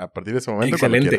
[0.00, 0.76] a partir de ese momento.
[0.76, 1.18] Excelente.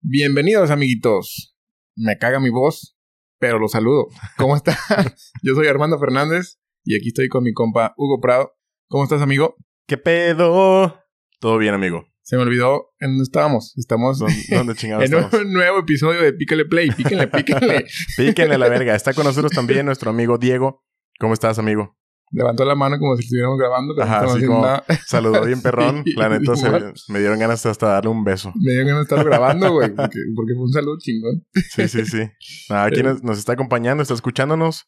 [0.00, 1.56] Bienvenidos, amiguitos.
[1.96, 2.96] Me caga mi voz,
[3.38, 4.06] pero los saludo.
[4.36, 4.76] ¿Cómo están?
[5.42, 8.52] Yo soy Armando Fernández y aquí estoy con mi compa Hugo Prado.
[8.88, 9.56] ¿Cómo estás, amigo?
[9.88, 11.00] ¿Qué pedo?
[11.40, 12.06] Todo bien, amigo.
[12.22, 13.76] Se me olvidó en dónde estábamos.
[13.76, 15.44] Estamos ¿Dónde chingados en estamos?
[15.44, 16.90] un nuevo episodio de Píquele Play.
[16.92, 17.86] Píquenle, píquenle.
[18.16, 18.94] Píquenle la verga.
[18.94, 20.84] Está con nosotros también nuestro amigo Diego.
[21.18, 21.98] ¿Cómo estás, amigo?
[22.32, 23.94] Levantó la mano como si estuviéramos grabando.
[23.94, 24.84] Pero Ajá, así como nada.
[25.06, 26.02] saludó bien perrón.
[26.04, 28.52] Sí, la neta, se- me dieron ganas hasta darle un beso.
[28.56, 29.90] Me dio que no estar grabando, güey.
[29.94, 31.44] Porque, porque fue un saludo chingón.
[31.70, 32.22] Sí, sí, sí.
[32.70, 33.02] Nada, aquí Eh.
[33.02, 34.86] nos, nos está acompañando, está escuchándonos.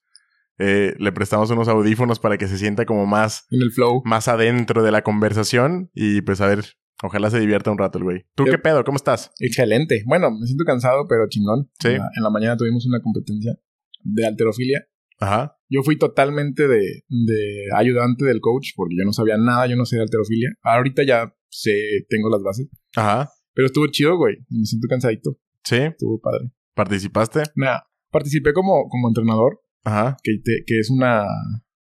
[0.59, 4.03] Eh, le prestamos unos audífonos para que se sienta como más, En el flow.
[4.05, 5.91] más adentro de la conversación.
[5.95, 6.65] Y pues a ver,
[7.03, 8.25] ojalá se divierta un rato el güey.
[8.37, 8.85] ¿Tú qué pedo?
[8.85, 9.33] ¿Cómo estás?
[9.41, 10.03] Excelente.
[10.07, 11.71] Bueno, me siento cansado, pero chingón.
[11.81, 11.89] Sí.
[11.89, 13.59] En la, en la mañana tuvimos una competencia
[14.03, 14.87] de alterofilia.
[15.19, 15.57] Ajá.
[15.75, 19.85] Yo fui totalmente de, de ayudante del coach porque yo no sabía nada, yo no
[19.87, 20.51] sé de alterofilia.
[20.63, 21.73] Ahorita ya sé,
[22.09, 22.69] tengo las bases.
[22.95, 23.31] Ajá.
[23.55, 24.37] Pero estuvo chido, güey.
[24.51, 25.37] Y me siento cansadito.
[25.65, 25.77] Sí.
[25.77, 26.51] Estuvo padre.
[26.75, 27.43] ¿Participaste?
[27.57, 27.85] Nada.
[28.11, 30.17] Participé como, como entrenador, Ajá.
[30.23, 31.25] que, te- que es una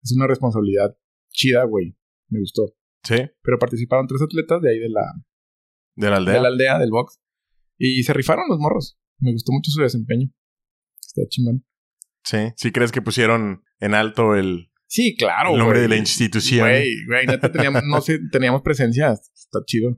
[0.02, 0.96] es una responsabilidad
[1.30, 1.96] chida, güey.
[2.28, 2.74] Me gustó.
[3.02, 3.16] Sí.
[3.42, 5.02] Pero participaron tres atletas de ahí de la,
[5.96, 6.34] De la aldea.
[6.34, 7.18] de la aldea, del box.
[7.78, 8.98] Y se rifaron los morros.
[9.18, 10.28] Me gustó mucho su desempeño.
[11.00, 11.64] Está chingón.
[12.24, 12.38] Sí.
[12.56, 16.66] ¿Sí crees que pusieron en alto el, Sí, claro, el nombre de la institución?
[16.68, 19.12] Güey, güey, neta teníamos, no sé, teníamos presencia.
[19.12, 19.96] Está chido.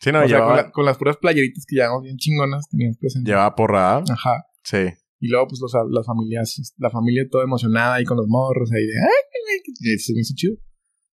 [0.00, 2.66] Sí, no, o sea, llevaba, con, la- con las puras playeritas que llevamos bien chingonas,
[2.70, 3.30] teníamos presencia.
[3.30, 3.96] llevaba porra.
[3.98, 4.04] ¿ah?
[4.10, 4.44] Ajá.
[4.62, 4.78] Sí.
[5.22, 8.80] Y luego, pues, los, las familias, la familia toda emocionada ahí con los morros ahí
[8.86, 10.56] de, ay, ay, ay", y se me hizo chido.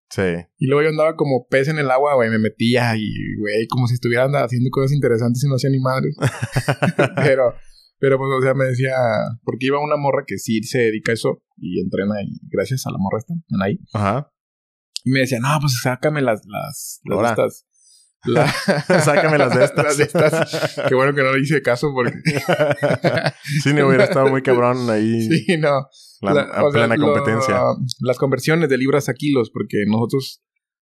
[0.09, 0.21] Sí.
[0.58, 3.11] Y luego yo andaba como pez en el agua, güey, me metía y,
[3.42, 6.16] güey, como si estuviera haciendo cosas interesantes y no hacía ni madres.
[7.17, 7.53] pero,
[8.00, 8.92] pero, pues, o sea, me decía,
[9.44, 12.92] porque iba una morra que sí se dedica a eso y entrena y gracias a
[12.92, 13.80] la morra esta, ahí.
[13.94, 14.31] Ajá.
[15.04, 17.64] Y me decía, no, pues sácame las, las, las estas.
[18.26, 18.52] La-
[19.02, 19.86] Sácame las de estas.
[19.86, 20.76] Las de estas.
[20.89, 22.14] Qué bueno que no le hice caso porque
[23.64, 25.22] sí, no hubiera estado muy cabrón ahí.
[25.30, 25.88] sí, no.
[26.22, 27.61] La, La- a sea, plena lo- competencia.
[28.00, 30.42] las conversiones de libras a kilos, porque nosotros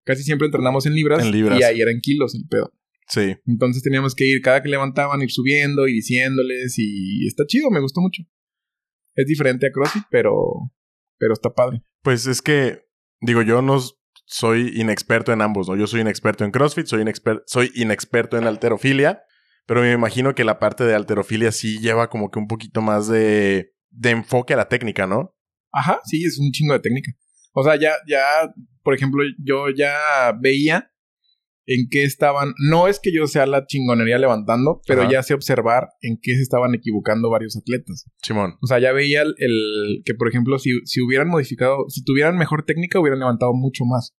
[0.04, 1.59] casi siempre entrenamos en libras, En libras.
[1.60, 2.72] y ahí eran kilos el pedo.
[3.08, 3.36] Sí.
[3.46, 7.80] Entonces teníamos que ir, cada que levantaban, ir subiendo y diciéndoles y está chido, me
[7.80, 8.22] gustó mucho.
[9.14, 10.34] Es diferente a CrossFit, pero,
[11.18, 11.82] pero está padre.
[12.02, 12.82] Pues es que,
[13.20, 13.78] digo, yo no
[14.26, 15.76] soy inexperto en ambos, ¿no?
[15.76, 19.22] Yo soy inexperto en CrossFit, soy, inexper- soy inexperto en alterofilia,
[19.66, 23.08] pero me imagino que la parte de alterofilia sí lleva como que un poquito más
[23.08, 25.34] de, de enfoque a la técnica, ¿no?
[25.72, 27.12] Ajá, sí, es un chingo de técnica.
[27.52, 28.22] O sea, ya, ya,
[28.82, 29.96] por ejemplo, yo ya
[30.40, 30.92] veía
[31.66, 32.54] en qué estaban.
[32.59, 35.10] No es que yo sea la chingonería levantando, pero Ajá.
[35.10, 38.04] ya sé observar en qué se estaban equivocando varios atletas.
[38.22, 38.54] Simón.
[38.62, 42.37] O sea, ya veía el, el- que, por ejemplo, si, si hubieran modificado, si tuvieran
[42.38, 44.15] mejor técnica, hubieran levantado mucho más.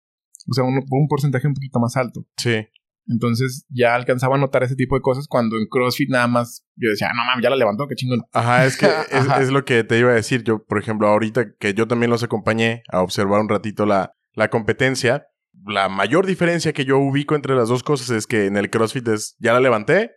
[0.49, 2.27] O sea, un, un porcentaje un poquito más alto.
[2.37, 2.67] Sí.
[3.09, 6.91] Entonces ya alcanzaba a notar ese tipo de cosas cuando en CrossFit nada más yo
[6.91, 8.23] decía, "Ah, no mames, ya la levantó, qué chingón.
[8.33, 8.87] Ajá, es que
[9.41, 10.43] es lo que te iba a decir.
[10.43, 14.49] Yo, por ejemplo, ahorita que yo también los acompañé a observar un ratito la, la
[14.51, 15.29] competencia,
[15.67, 19.07] la mayor diferencia que yo ubico entre las dos cosas es que en el CrossFit
[19.09, 20.13] es, ya la levanté,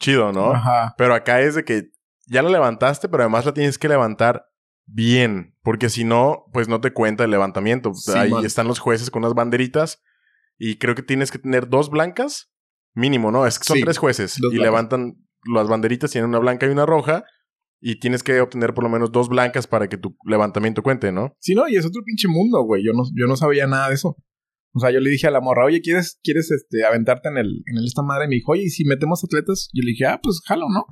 [0.00, 0.52] chido, ¿no?
[0.52, 0.94] Ajá.
[0.98, 1.90] Pero acá es de que
[2.26, 4.46] ya la levantaste, pero además la tienes que levantar
[4.86, 7.92] bien, porque si no, pues no te cuenta el levantamiento.
[7.94, 8.44] Sí, Ahí man.
[8.44, 10.02] están los jueces con unas banderitas
[10.58, 12.52] y creo que tienes que tener dos blancas
[12.94, 13.46] mínimo, ¿no?
[13.46, 14.60] Es que son Sí, tres jueces y blancas.
[14.62, 15.16] levantan
[15.52, 17.24] las banderitas, tienen una blanca y una roja
[17.80, 21.32] y tienes que obtener por lo menos dos blancas para que tu levantamiento cuente, ¿no?
[21.40, 22.82] Sí, no, y es otro pinche mundo, güey.
[22.84, 24.16] Yo no, yo no sabía nada de eso.
[24.76, 27.62] O sea, yo le dije a la morra, oye, ¿quieres, quieres este, aventarte en el,
[27.66, 28.26] en el esta madre?
[28.26, 29.70] Y me dijo, oye, ¿y si metemos atletas?
[29.72, 30.84] Yo le dije, ah, pues jalo, ¿no?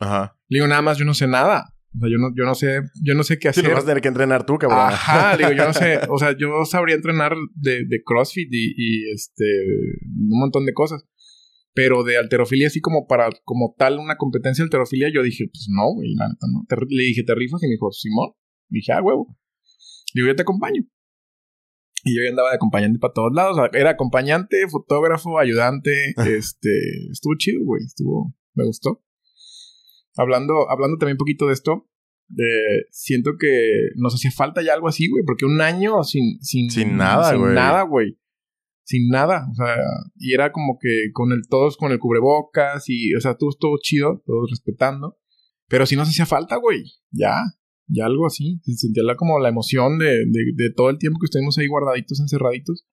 [0.00, 0.36] Ajá.
[0.48, 1.72] Le digo, nada más yo no sé nada.
[1.94, 3.64] O sea, yo no, yo no sé, yo no sé qué Sí, hacer.
[3.68, 4.78] lo vas a tener que entrenar tú, cabrón.
[4.80, 6.00] Ajá, digo, yo no sé.
[6.10, 9.44] O sea, yo sabría entrenar de, de CrossFit y, y, este
[10.04, 11.04] un montón de cosas.
[11.74, 15.66] Pero de alterofilia, así como para, como tal, una competencia de alterofilia, yo dije, pues
[15.70, 16.64] no, güey, la neta, no.
[16.68, 17.62] Te- le dije, ¿te rifas?
[17.62, 18.30] Y me dijo, Simón.
[18.68, 19.36] Y dije, ah, huevo.
[20.14, 20.82] Le digo, yo te acompaño.
[22.04, 23.58] Y yo ya andaba de acompañante para todos lados.
[23.72, 25.92] Era acompañante, fotógrafo, ayudante.
[26.26, 26.70] este,
[27.10, 27.82] estuvo chido, güey.
[27.84, 29.02] Estuvo, me gustó.
[30.16, 31.88] Hablando, hablando también un poquito de esto,
[32.28, 36.70] de, siento que nos hacía falta ya algo así, güey, porque un año sin, sin,
[36.70, 37.54] Sin nada, sin güey.
[37.54, 38.18] nada, güey.
[38.84, 39.76] Sin nada, o sea,
[40.16, 43.76] y era como que con el, todos con el cubrebocas y, o sea, todo todo
[43.82, 45.18] chido, todos respetando.
[45.68, 46.82] Pero sí nos hacía falta, güey.
[47.10, 47.34] Ya,
[47.88, 48.60] ya algo así.
[48.62, 51.66] Se sentía la, como la emoción de, de, de todo el tiempo que estuvimos ahí
[51.66, 52.86] guardaditos, encerraditos.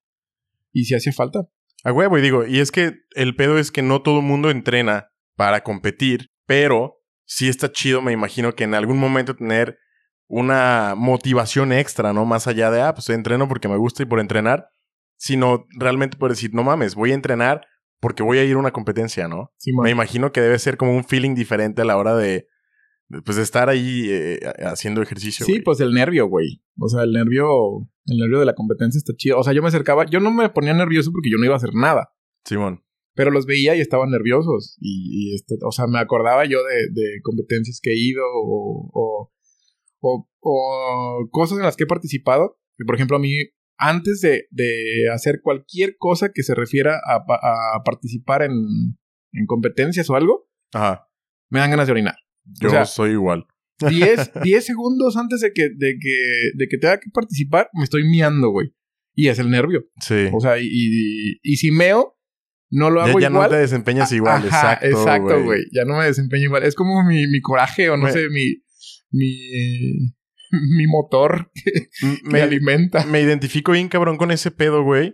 [0.72, 1.48] Y sí hacía falta.
[1.84, 4.50] A huevo, y digo, y es que el pedo es que no todo el mundo
[4.50, 6.96] entrena para competir, pero
[7.26, 9.78] sí está chido, me imagino que en algún momento tener
[10.28, 12.26] una motivación extra, ¿no?
[12.26, 14.70] Más allá de, ah, pues entreno porque me gusta y por entrenar,
[15.18, 17.62] sino realmente por decir, no mames, voy a entrenar
[18.00, 19.54] porque voy a ir a una competencia, ¿no?
[19.58, 19.72] Sí.
[19.74, 22.48] Me imagino que debe ser como un feeling diferente a la hora de,
[23.24, 25.46] pues, de estar ahí eh, haciendo ejercicio.
[25.46, 25.64] Sí, güey.
[25.64, 26.62] pues el nervio, güey.
[26.80, 27.46] O sea, el nervio,
[28.08, 29.40] el nervio de la competencia está chido.
[29.40, 31.58] O sea, yo me acercaba, yo no me ponía nervioso porque yo no iba a
[31.58, 32.10] hacer nada.
[32.46, 32.84] Simón.
[33.14, 34.78] Pero los veía y estaban nerviosos.
[34.82, 38.90] Y, y este, o sea, me acordaba yo de, de competencias que he ido o,
[38.94, 39.32] o,
[40.02, 42.60] o, o cosas en las que he participado.
[42.78, 43.38] Que, por ejemplo, a mí,
[43.78, 48.52] antes de, de hacer cualquier cosa que se refiera a, pa- a participar en,
[49.32, 51.08] en competencias o algo, Ajá.
[51.50, 52.16] me dan ganas de orinar.
[52.62, 53.46] Yo O sea, soy igual.
[53.80, 58.04] 10, 10 segundos antes de que, de, que, de que tenga que participar, me estoy
[58.08, 58.74] miando, güey.
[59.14, 59.86] Y es el nervio.
[60.02, 60.28] Sí.
[60.34, 62.18] O sea, y, y, y si meo,
[62.70, 63.44] no lo ya, hago ya igual.
[63.44, 64.46] no te desempeñas igual.
[64.48, 65.64] Ajá, exacto, exacto, güey.
[65.74, 66.64] Ya no me desempeño igual.
[66.64, 68.62] Es como mi, mi coraje o no sé, mi,
[69.12, 70.14] mi,
[70.52, 71.72] mi motor que
[72.24, 73.06] me Me, alimenta.
[73.06, 75.14] me identifico bien cabrón con ese pedo, güey.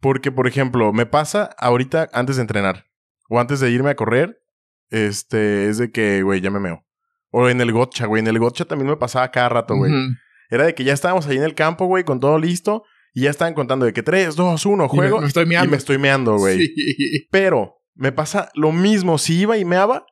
[0.00, 2.86] Porque, por ejemplo, me pasa ahorita antes de entrenar.
[3.28, 4.40] O antes de irme a correr.
[4.90, 6.84] Este, es de que, güey, ya me meo.
[7.30, 8.20] O en el gotcha, güey.
[8.20, 9.92] En el gotcha también me pasaba cada rato, güey.
[10.50, 12.84] Era de que ya estábamos ahí en el campo, güey, con todo listo.
[13.14, 15.20] Y ya estaban contando de que 3, 2, 1, Y me- juego.
[15.20, 15.70] me, estoy Y meando.
[15.70, 16.58] me estoy meando, güey.
[16.58, 19.18] Sí, Pero me pasa lo mismo.
[19.18, 20.06] Si iba y meaba,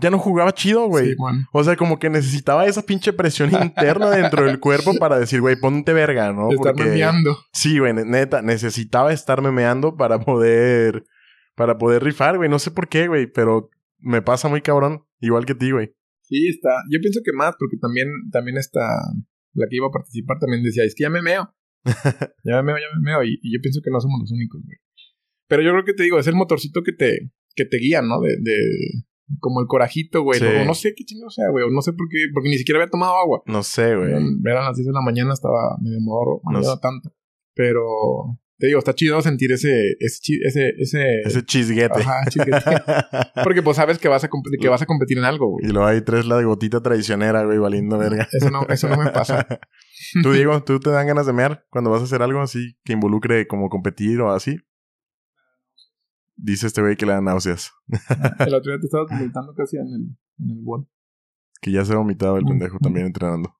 [0.00, 1.10] ya no jugaba chido, güey.
[1.10, 1.16] sí,
[1.52, 5.56] o sea, como que necesitaba esa pinche presión interna dentro del cuerpo para decir, güey,
[5.56, 6.48] ponte verga, ¿no?
[6.48, 7.38] De estar Porque meando.
[7.52, 11.04] sí, güey, neta, necesitaba estarme meando para poder,
[11.54, 12.48] para poder rifar, güey.
[12.50, 15.94] No sé por qué, güey, pero me pasa muy cabrón, igual que ti, güey.
[16.22, 16.70] Sí, está.
[16.90, 18.80] Yo pienso que más, porque también, también está.
[19.54, 21.54] La que iba a participar también decía, es que ya me meo.
[22.44, 23.24] ya me meo, ya me meo.
[23.24, 24.76] Y, y yo pienso que no somos los únicos, güey.
[25.48, 28.20] Pero yo creo que te digo, es el motorcito que te, que te guía, ¿no?
[28.20, 28.58] De, de
[29.40, 30.38] como el corajito, güey.
[30.38, 30.44] Sí.
[30.44, 31.64] O no sé qué chingo sea, güey.
[31.64, 33.42] O no sé por qué, porque ni siquiera había tomado agua.
[33.46, 34.10] No sé, güey.
[34.10, 37.14] Eran, eran las 10 de la mañana, estaba medio morro, no, No tanto.
[37.54, 37.82] Pero
[38.58, 42.00] te digo, está chido sentir ese, ese, ese, ese, Ese chisguete.
[42.00, 42.60] Ajá, chisguete.
[43.44, 44.28] Porque pues sabes que vas a,
[44.60, 45.66] que vas a competir en algo, güey.
[45.66, 48.26] y luego hay tres la gotita traicionera, güey, valiendo verga.
[48.32, 49.46] Eso no, eso no me pasa.
[50.22, 52.94] Tú, Diego, ¿tú te dan ganas de mear cuando vas a hacer algo así que
[52.94, 54.58] involucre como competir o así?
[56.34, 57.72] Dice este güey que le dan náuseas.
[58.38, 60.88] El otro día te estabas vomitando casi en el, en el wall.
[61.60, 63.56] Que ya se ha vomitado el pendejo también entrenando.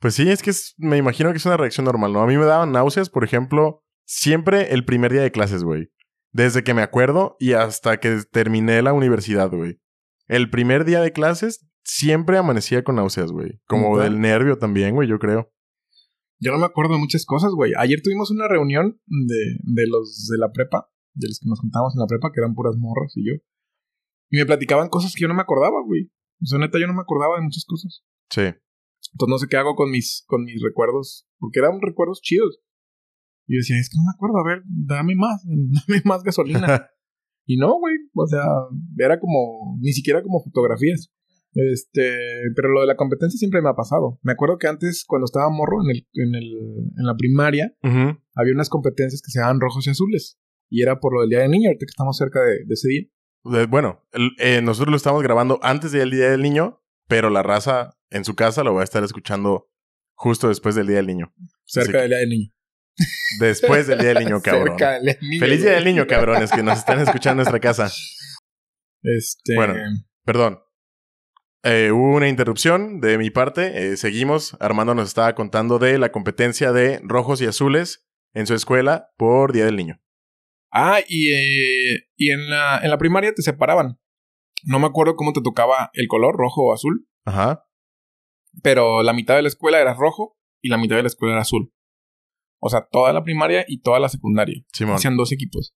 [0.00, 2.20] Pues sí, es que es- me imagino que es una reacción normal, ¿no?
[2.22, 5.88] A mí me daban náuseas, por ejemplo, siempre el primer día de clases, güey.
[6.32, 9.80] Desde que me acuerdo y hasta que terminé la universidad, güey.
[10.28, 13.60] El primer día de clases siempre amanecía con náuseas, güey.
[13.66, 15.52] Como del nervio también, güey, yo creo.
[16.38, 17.72] Yo no me acuerdo de muchas cosas, güey.
[17.78, 21.94] Ayer tuvimos una reunión de, de los de la prepa, de los que nos juntamos
[21.96, 23.34] en la prepa, que eran puras morras y yo.
[24.30, 26.10] Y me platicaban cosas que yo no me acordaba, güey.
[26.42, 28.04] O sea, neta, yo no me acordaba de muchas cosas.
[28.28, 28.42] Sí.
[29.16, 32.60] Entonces no sé qué hago con mis, con mis recuerdos, porque eran recuerdos chidos.
[33.46, 35.42] Y yo decía, es que no me acuerdo, a ver, dame más,
[35.88, 36.86] dame más gasolina.
[37.46, 38.44] y no, güey, o sea,
[38.98, 41.10] era como, ni siquiera como fotografías.
[41.54, 42.14] Este,
[42.54, 44.18] pero lo de la competencia siempre me ha pasado.
[44.22, 46.52] Me acuerdo que antes, cuando estaba morro en el, en el,
[46.98, 47.74] en la primaria,
[48.34, 50.38] había unas competencias que se llamaban rojos y azules.
[50.68, 52.88] Y era por lo del Día del Niño, ahorita que estamos cerca de, de ese
[52.88, 53.02] día.
[53.62, 57.42] Eh, Bueno, el- eh, nosotros lo estamos grabando antes del Día del Niño, pero la
[57.42, 59.68] raza en su casa lo va a estar escuchando
[60.14, 61.32] justo después del Día del Niño.
[61.64, 62.52] Cerca del Día del Niño.
[63.40, 64.78] Después del Día del Niño, cabrón.
[64.78, 65.40] Cerca del Día del Niño.
[65.40, 67.90] Feliz Día del Niño, cabrones, que nos están escuchando en nuestra casa.
[69.02, 69.54] Este.
[69.54, 69.74] Bueno.
[70.24, 70.60] Perdón.
[71.62, 73.92] Eh, hubo una interrupción de mi parte.
[73.92, 74.56] eh, seguimos.
[74.60, 79.52] Armando nos estaba contando de la competencia de rojos y azules en su escuela por
[79.52, 80.00] Día del Niño.
[80.72, 83.98] Ah, y, eh, y en, la, en la primaria te separaban.
[84.64, 87.64] No me acuerdo cómo te tocaba el color, rojo o azul, Ajá.
[88.62, 91.42] pero la mitad de la escuela era rojo y la mitad de la escuela era
[91.42, 91.72] azul.
[92.58, 94.62] O sea, toda la primaria y toda la secundaria.
[94.72, 94.96] Simón.
[94.96, 95.74] Hacían dos equipos.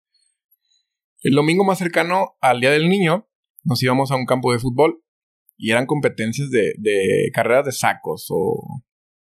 [1.21, 3.29] El domingo más cercano al Día del Niño,
[3.65, 5.03] nos íbamos a un campo de fútbol
[5.57, 8.83] y eran competencias de, de carreras de sacos o,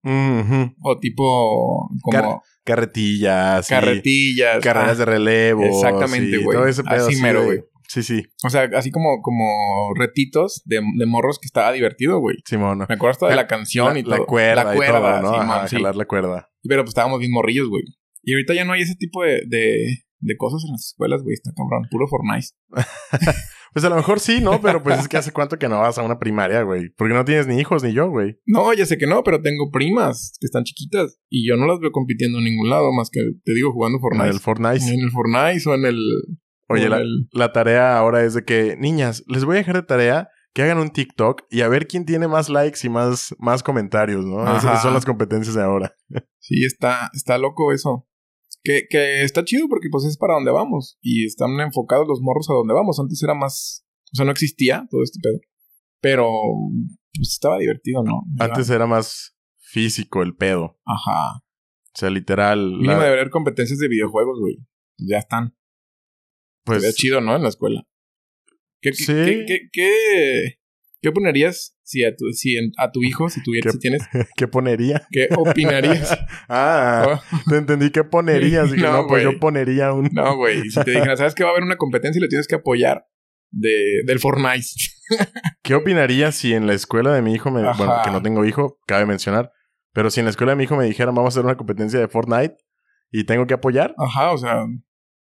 [0.04, 3.68] o tipo como Carretillas.
[3.70, 4.62] carretillas.
[4.62, 5.64] Carreras ah, de relevo.
[5.64, 6.58] Exactamente, sí, güey.
[6.58, 7.08] Todo ese pedo.
[7.08, 7.64] Así mero, güey.
[7.88, 8.24] Sí, sí.
[8.44, 12.36] O sea, así como, como retitos de, de morros que estaba divertido, güey.
[12.46, 12.80] Simón.
[12.80, 14.18] Me acuerdo hasta de la canción la, y todo.
[14.18, 15.32] la cuerda, La y cuerda, todo, ¿no?
[15.42, 15.76] Simón, Ajá, sí.
[15.78, 16.50] jalar la cuerda.
[16.64, 17.84] Pero pues estábamos bien morrillos, güey.
[18.24, 21.34] Y ahorita ya no hay ese tipo de, de, de cosas en las escuelas, güey.
[21.34, 21.88] Está cabrón.
[21.90, 22.48] Puro Fortnite.
[23.74, 24.60] Pues a lo mejor sí, ¿no?
[24.62, 26.90] Pero pues es que hace cuánto que no vas a una primaria, güey.
[26.98, 28.40] Porque no tienes ni hijos ni yo, güey.
[28.48, 31.20] No, ya sé que no, pero tengo primas que están chiquitas.
[31.30, 34.02] Y yo no las veo compitiendo en ningún lado, más que, te digo, jugando En
[34.02, 34.30] Fortnite.
[34.30, 34.86] el Fortnite.
[34.94, 36.00] En el Fortnite o en el...
[36.70, 36.90] Oye,
[37.32, 40.80] la, tarea ahora es de que, niñas, les voy a dejar de tarea que hagan
[40.80, 44.42] un TikTok y a ver quién tiene más likes y más, más comentarios, ¿no?
[44.42, 44.58] Ajá.
[44.58, 45.94] Esas son las competencias de ahora.
[46.40, 48.08] Sí, está, está loco eso.
[48.64, 50.98] Que, que está chido porque pues es para donde vamos.
[51.02, 52.98] Y están enfocados los morros a donde vamos.
[53.02, 53.86] Antes era más...
[54.14, 55.42] O sea, no existía todo este pedo.
[56.00, 56.30] Pero
[57.14, 58.22] pues estaba divertido, ¿no?
[58.40, 60.80] Antes era más físico el pedo.
[60.86, 61.40] Ajá.
[61.40, 62.60] O sea, literal.
[62.72, 64.56] Mínimo la- debería haber competencias de videojuegos, güey.
[64.98, 65.54] Ya están.
[66.68, 67.36] Pues Sería chido, ¿no?
[67.36, 67.82] En la escuela.
[68.82, 69.06] ¿Qué, qué, Sí.
[69.14, 70.54] qué, qué, qué-
[71.02, 74.02] qué ponerías si a tu, si en- a tu hijo, si tuvieras, ¿Qué- si tienes,
[74.38, 75.08] ¿qué ponería?
[75.12, 76.16] qué opinarías?
[76.50, 78.70] Ah, te entendí qué ponerías.
[78.72, 80.10] Dije, No, no, pues yo ponería un.
[80.14, 80.70] No, güey.
[80.70, 83.06] Si te dijera, ¿sabes que va a haber una competencia y le tienes que apoyar
[83.52, 84.68] de, del Fortnite?
[85.64, 87.62] ¿Qué opinaría si en la escuela de mi hijo me.
[87.64, 89.52] Bueno, que no tengo hijo, cabe mencionar.
[89.94, 92.00] Pero si en la escuela de mi hijo me dijeran, vamos a hacer una competencia
[92.00, 92.56] de Fortnite
[93.12, 94.66] y tengo que apoyar, Ajá, o sea,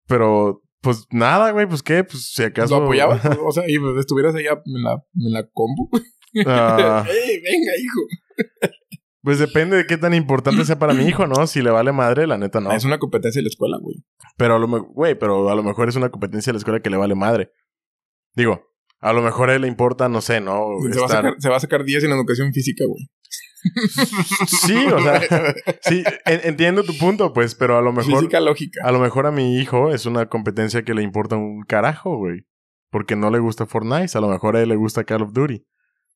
[0.07, 2.79] pero pues nada, güey, pues qué, pues si acaso.
[2.79, 3.21] ¿lo apoyabas?
[3.45, 5.91] O sea, y pues, estuvieras ahí en la, en la compu.
[6.47, 8.01] Ah, ¡Ey, venga, hijo!
[9.23, 11.49] pues depende de qué tan importante sea para mi hijo, ¿no?
[11.49, 12.71] Si le vale madre, la neta no.
[12.71, 13.97] Es una competencia de la escuela, güey.
[14.37, 16.79] Pero a lo mejor, güey, pero a lo mejor es una competencia de la escuela
[16.79, 17.51] que le vale madre.
[18.37, 18.63] Digo,
[19.01, 20.69] a lo mejor a él le importa, no sé, ¿no?
[20.93, 23.11] Se va, a sacar, se va a sacar 10 en educación física, güey.
[24.47, 25.21] Sí, o sea,
[25.83, 28.81] sí, en- entiendo tu punto, pues, pero a lo mejor, Física lógica.
[28.85, 32.47] a lo mejor a mi hijo es una competencia que le importa un carajo, güey.
[32.91, 35.65] Porque no le gusta Fortnite, a lo mejor a él le gusta Call of Duty.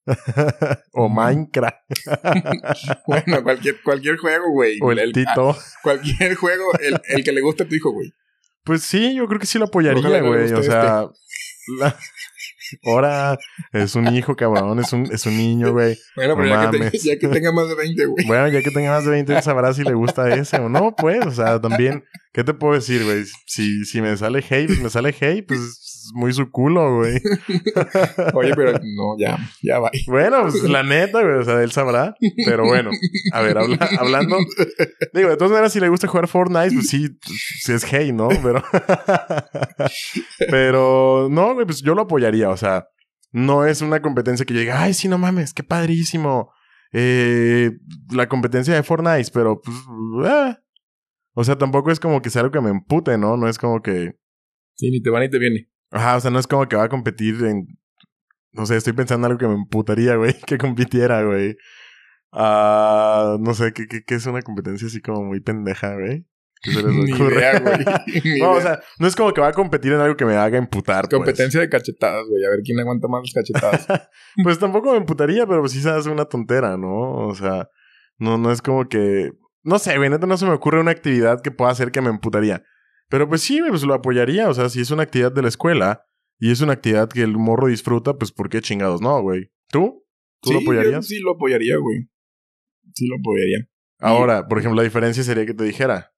[0.92, 1.14] o Mm.
[1.16, 1.76] Minecraft.
[3.06, 4.78] Bueno, cualquier, cualquier juego, güey.
[4.80, 5.50] o el, Tito.
[5.50, 8.12] ah, cualquier juego, el, el que le guste a tu hijo, güey.
[8.64, 10.52] Pues sí, yo creo que sí lo apoyaría, güey.
[10.52, 11.08] O sea,
[11.78, 11.96] la-
[12.84, 13.38] ahora
[13.72, 15.96] es un hijo, cabrón, es un, es un niño, güey.
[16.16, 18.26] Bueno, pero No ya, que te- ya que tenga más de 20, güey.
[18.26, 20.94] Bueno, ya que tenga más de 20, él sabrá si le gusta ese o no,
[20.96, 21.24] pues.
[21.26, 23.24] O sea, también, ¿qué te puedo decir, güey?
[23.46, 25.58] Si, si me sale hey, pues me sale hey, pues
[26.06, 27.14] es muy su culo, güey.
[28.34, 29.90] Oye, pero no, ya, ya va.
[30.06, 32.14] Bueno, pues la neta, güey, o sea, él sabrá.
[32.44, 32.90] Pero bueno,
[33.32, 34.36] a ver, habla- hablando.
[35.14, 37.08] Digo, de todas maneras, si le gusta jugar Fortnite, pues sí,
[37.60, 38.28] sí es hey, ¿no?
[38.42, 38.62] Pero.
[40.50, 42.86] Pero no, güey, pues yo lo apoyaría, o sea,
[43.32, 46.52] no es una competencia que llegue, ay, sí, no mames, qué padrísimo.
[46.92, 47.70] Eh,
[48.12, 49.76] la competencia de Fortnite, pero pues.
[50.26, 50.58] ah.
[51.34, 53.36] O sea, tampoco es como que sea algo que me empute, ¿no?
[53.36, 54.16] No es como que.
[54.74, 55.70] Sí, ni te va ni te viene.
[55.90, 57.66] Ajá, o sea, no es como que va a competir en.
[58.52, 61.56] No sé, estoy pensando en algo que me emputaría, güey, que compitiera, güey.
[62.32, 66.26] Ah, no sé, ¿qué, qué, qué es una competencia así como muy pendeja, güey?
[66.62, 67.36] ¿Qué se les Ni ocurre?
[67.36, 68.38] idea, güey.
[68.40, 70.58] No, o sea, no es como que va a competir en algo que me haga
[70.58, 71.16] emputar, pues.
[71.18, 72.44] Competencia de cachetadas, güey.
[72.44, 73.86] A ver quién aguanta más las cachetadas.
[74.42, 77.26] Pues tampoco me emputaría, pero sí se hace una tontera, ¿no?
[77.28, 77.68] O sea,
[78.18, 79.32] no, no es como que.
[79.62, 82.10] No sé, güey, neta no se me ocurre una actividad que pueda hacer que me
[82.10, 82.62] emputaría.
[83.10, 84.48] Pero pues sí, pues lo apoyaría.
[84.48, 86.02] O sea, si es una actividad de la escuela
[86.38, 89.50] y es una actividad que el morro disfruta, pues ¿por qué chingados no, güey?
[89.68, 90.06] ¿Tú?
[90.40, 90.94] ¿Tú Sí, lo apoyarías?
[90.94, 92.08] yo sí lo apoyaría, güey.
[92.94, 93.68] Sí lo apoyaría.
[93.98, 96.12] Ahora, por ejemplo, la diferencia sería que te dijera.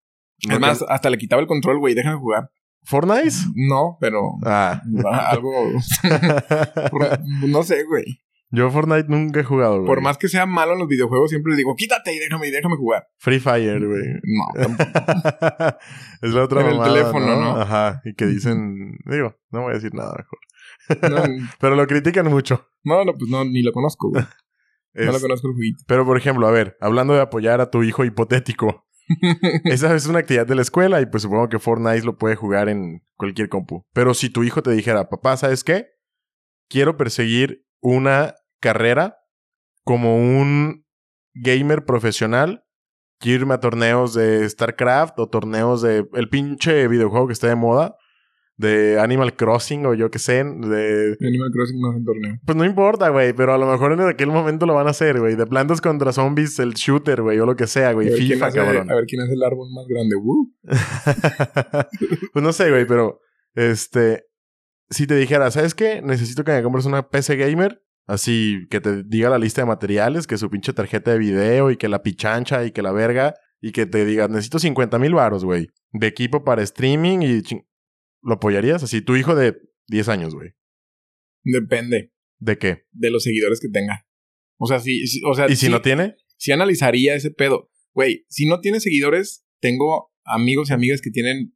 [0.46, 1.94] ¿no Es más, que- hasta le quitaba el control, güey.
[1.94, 2.50] Déjame jugar.
[2.84, 3.34] ¿Fortnite?
[3.54, 4.20] No, pero...
[4.44, 4.80] Ah.
[5.30, 5.50] algo...
[7.48, 8.04] no sé, güey.
[8.54, 9.86] Yo Fortnite nunca he jugado, güey.
[9.86, 12.50] Por más que sea malo en los videojuegos, siempre le digo, quítate y déjame, y
[12.50, 13.08] déjame jugar.
[13.16, 14.02] Free Fire, güey.
[14.24, 14.90] No, tampoco.
[16.22, 17.56] es la otra En el teléfono, ¿no?
[17.58, 18.02] Ajá.
[18.04, 18.98] Y que dicen...
[19.06, 21.08] Digo, no voy a decir nada mejor.
[21.10, 22.68] no, Pero lo critican mucho.
[22.84, 24.24] no, no, pues no, ni lo conozco, güey.
[24.94, 25.84] No lo conozco el jueguito.
[25.86, 28.86] Pero, por ejemplo, a ver, hablando de apoyar a tu hijo hipotético.
[29.64, 32.68] Esa es una actividad de la escuela y pues supongo que Fortnite lo puede jugar
[32.68, 33.86] en cualquier compu.
[33.94, 35.86] Pero si tu hijo te dijera, papá, ¿sabes qué?
[36.68, 39.18] Quiero perseguir una carrera
[39.84, 40.86] como un
[41.34, 42.64] gamer profesional.
[43.18, 47.56] Quiero irme a torneos de StarCraft o torneos de el pinche videojuego que está de
[47.56, 47.96] moda.
[48.56, 50.44] De Animal Crossing o yo qué sé.
[50.44, 51.16] De...
[51.20, 52.38] Animal Crossing no es un torneo.
[52.44, 53.32] Pues no importa, güey.
[53.32, 55.34] Pero a lo mejor en aquel momento lo van a hacer, güey.
[55.36, 57.38] De plantas contra zombies, el shooter, güey.
[57.40, 58.10] O lo que sea, güey.
[58.10, 58.90] FIFA, hace, cabrón.
[58.90, 60.16] a ver quién hace el árbol más grande.
[60.16, 60.52] ¡Woo!
[62.32, 63.20] pues no sé, güey, pero
[63.54, 64.26] este,
[64.90, 66.02] si te dijera, ¿sabes qué?
[66.02, 70.26] Necesito que me compres una PC gamer, así que te diga la lista de materiales,
[70.26, 73.72] que su pinche tarjeta de video y que la pichancha y que la verga y
[73.72, 77.66] que te diga, necesito 50 mil varos, güey, de equipo para streaming y ching-
[78.22, 78.82] ¿lo apoyarías?
[78.82, 79.56] Así, tu hijo de
[79.88, 80.50] 10 años, güey.
[81.44, 82.84] Depende ¿De qué?
[82.92, 84.06] de los seguidores que tenga.
[84.58, 86.16] O sea, si, si- o sea, ¿Y si sí- no tiene?
[86.36, 87.70] sí analizaría ese pedo.
[87.94, 91.54] Güey, si no tiene seguidores, tengo amigos y amigas que tienen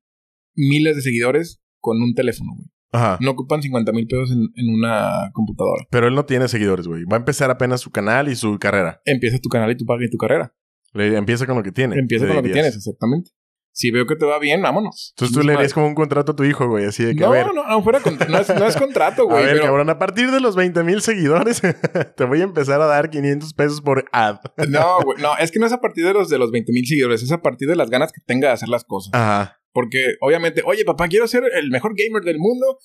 [0.55, 2.69] miles de seguidores con un teléfono, güey.
[2.93, 3.19] Ajá.
[3.21, 5.85] No ocupan 50 mil pesos en, en una computadora.
[5.91, 7.05] Pero él no tiene seguidores, güey.
[7.05, 9.01] Va a empezar apenas su canal y su carrera.
[9.05, 10.55] Empieza tu canal y tu paga y tu carrera.
[10.93, 11.97] Le empieza con lo que tiene.
[11.99, 13.31] Empieza con lo que tienes, exactamente.
[13.73, 15.13] Si veo que te va bien, vámonos.
[15.15, 17.27] Entonces tú le harías como un contrato a tu hijo, güey, así de que, no,
[17.27, 19.45] a ver, no, no, fuera con- no, es, no es contrato, a güey.
[19.45, 21.61] ver, pero- cabrón, a partir de los 20 mil seguidores,
[22.17, 24.39] te voy a empezar a dar 500 pesos por ad.
[24.71, 25.21] No, güey.
[25.21, 27.31] No, es que no es a partir de los de los 20 mil seguidores, es
[27.33, 29.11] a partir de las ganas que tenga de hacer las cosas.
[29.13, 29.59] Ajá.
[29.77, 32.79] Porque, obviamente, oye, papá, quiero ser el mejor gamer del mundo,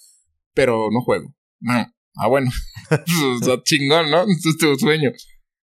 [0.54, 1.34] pero no juego.
[1.62, 1.88] No.
[2.18, 2.52] Ah, bueno.
[3.40, 4.24] Está chingón, ¿no?
[4.24, 5.10] Ese es tu sueño.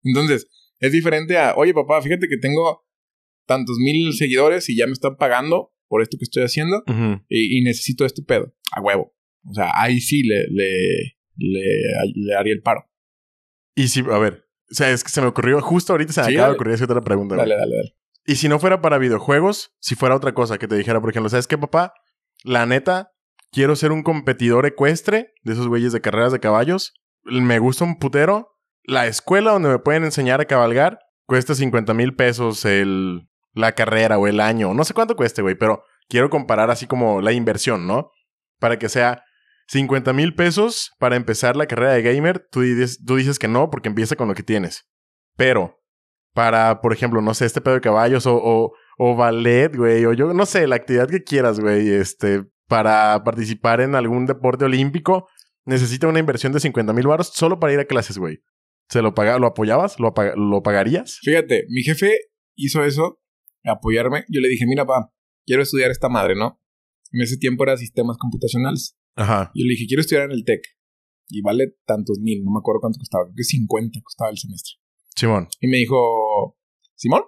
[0.04, 0.48] Entonces,
[0.80, 2.82] es diferente a, oye, papá, fíjate que tengo
[3.46, 6.82] tantos mil seguidores y ya me están pagando por esto que estoy haciendo
[7.28, 8.54] y, y necesito este pedo.
[8.72, 9.14] A huevo.
[9.44, 11.62] O sea, ahí sí le, le, le,
[12.14, 12.90] le haría el paro.
[13.74, 16.26] Y si, a ver, o sea, es que se me ocurrió, justo ahorita se me
[16.28, 17.36] Sí, acaba de ocurrir esa otra pregunta.
[17.36, 17.94] Dale, dale, dale.
[18.28, 21.30] Y si no fuera para videojuegos, si fuera otra cosa que te dijera, por ejemplo,
[21.30, 21.94] ¿sabes qué, papá?
[22.44, 23.10] La neta,
[23.52, 26.92] quiero ser un competidor ecuestre de esos güeyes de carreras de caballos.
[27.22, 28.50] Me gusta un putero.
[28.82, 34.18] La escuela donde me pueden enseñar a cabalgar cuesta 50 mil pesos el, la carrera
[34.18, 34.74] o el año.
[34.74, 38.10] No sé cuánto cueste, güey, pero quiero comparar así como la inversión, ¿no?
[38.60, 39.24] Para que sea
[39.68, 42.46] 50 mil pesos para empezar la carrera de gamer.
[42.52, 44.86] Tú dices, tú dices que no porque empieza con lo que tienes.
[45.34, 45.77] Pero
[46.38, 50.12] para, por ejemplo, no sé, este pedo de caballos o, o, o ballet, güey, o
[50.12, 55.26] yo no sé, la actividad que quieras, güey, este, para participar en algún deporte olímpico,
[55.64, 58.38] necesita una inversión de 50 mil baros solo para ir a clases, güey.
[58.88, 59.98] ¿Se lo paga, lo apoyabas?
[59.98, 61.18] ¿Lo, lo pagarías?
[61.22, 62.16] Fíjate, mi jefe
[62.54, 63.20] hizo eso,
[63.64, 64.24] apoyarme.
[64.28, 65.12] Yo le dije, mira, pa,
[65.44, 66.60] quiero estudiar esta madre, ¿no?
[67.10, 68.96] En ese tiempo era sistemas computacionales.
[69.16, 69.50] Ajá.
[69.56, 70.60] Yo le dije, quiero estudiar en el TEC.
[71.30, 74.78] Y vale tantos mil, no me acuerdo cuánto costaba, creo que 50 costaba el semestre.
[75.18, 75.48] Simón.
[75.60, 76.56] Y me dijo,
[76.94, 77.24] Simón.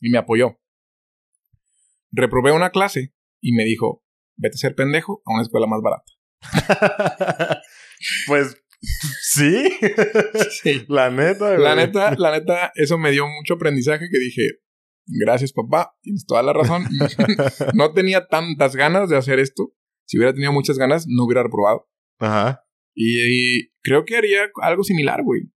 [0.00, 0.58] Y me apoyó.
[2.10, 4.04] Reprobé una clase y me dijo,
[4.36, 6.12] vete a ser pendejo a una escuela más barata.
[8.26, 8.56] pues,
[9.22, 9.64] sí.
[10.62, 10.84] Sí.
[10.88, 11.62] la neta, güey.
[11.62, 14.42] La neta, la neta, eso me dio mucho aprendizaje que dije,
[15.06, 16.84] gracias papá, tienes toda la razón.
[17.74, 19.72] no tenía tantas ganas de hacer esto.
[20.06, 21.88] Si hubiera tenido muchas ganas, no hubiera reprobado.
[22.18, 22.64] Ajá.
[22.92, 25.53] Y, y creo que haría algo similar, güey.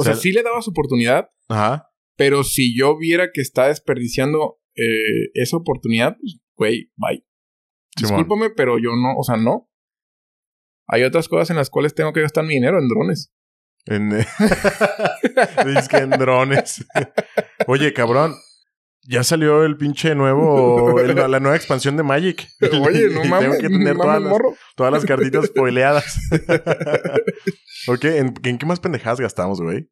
[0.00, 1.90] O O sea, sea, sí le daba su oportunidad, Ajá.
[2.16, 7.24] pero si yo viera que está desperdiciando eh, esa oportunidad, pues, güey, bye.
[7.96, 8.16] Simón.
[8.18, 9.68] Discúlpame, pero yo no, o sea, no.
[10.88, 13.32] Hay otras cosas en las cuales tengo que gastar mi dinero en drones.
[13.86, 14.10] En,
[15.66, 16.84] Dices que en drones.
[17.66, 18.34] Oye, cabrón.
[19.02, 20.98] Ya salió el pinche nuevo.
[21.00, 22.46] el- la nueva expansión de Magic.
[22.82, 24.32] Oye, no mames, Tengo que tener no todas las,
[24.76, 26.18] todas las cartitas spoileadas.
[27.88, 29.90] ok, ¿en, en qué más pendejadas gastamos, güey?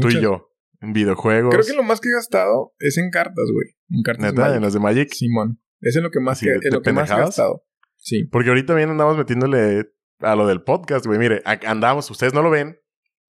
[0.00, 0.50] Tú y yo.
[0.80, 1.52] En videojuegos.
[1.54, 3.66] Creo que lo más que he gastado es en cartas, güey.
[3.90, 4.56] En cartas Neta, Magic.
[4.56, 5.12] en las de Magic.
[5.12, 5.60] Simón.
[5.80, 7.64] Eso es lo que más, Así que, de- es de lo que más he gastado.
[7.96, 8.24] Sí.
[8.24, 9.86] Porque ahorita bien andamos metiéndole
[10.20, 11.18] a lo del podcast, güey.
[11.18, 12.78] Mire, andamos, ustedes no lo ven.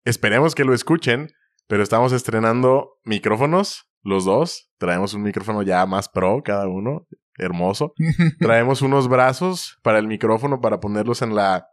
[0.05, 1.31] Esperemos que lo escuchen.
[1.69, 4.71] Pero estamos estrenando micrófonos, los dos.
[4.79, 7.07] Traemos un micrófono ya más pro cada uno.
[7.39, 7.95] Hermoso.
[8.41, 11.67] Traemos unos brazos para el micrófono para ponerlos en la,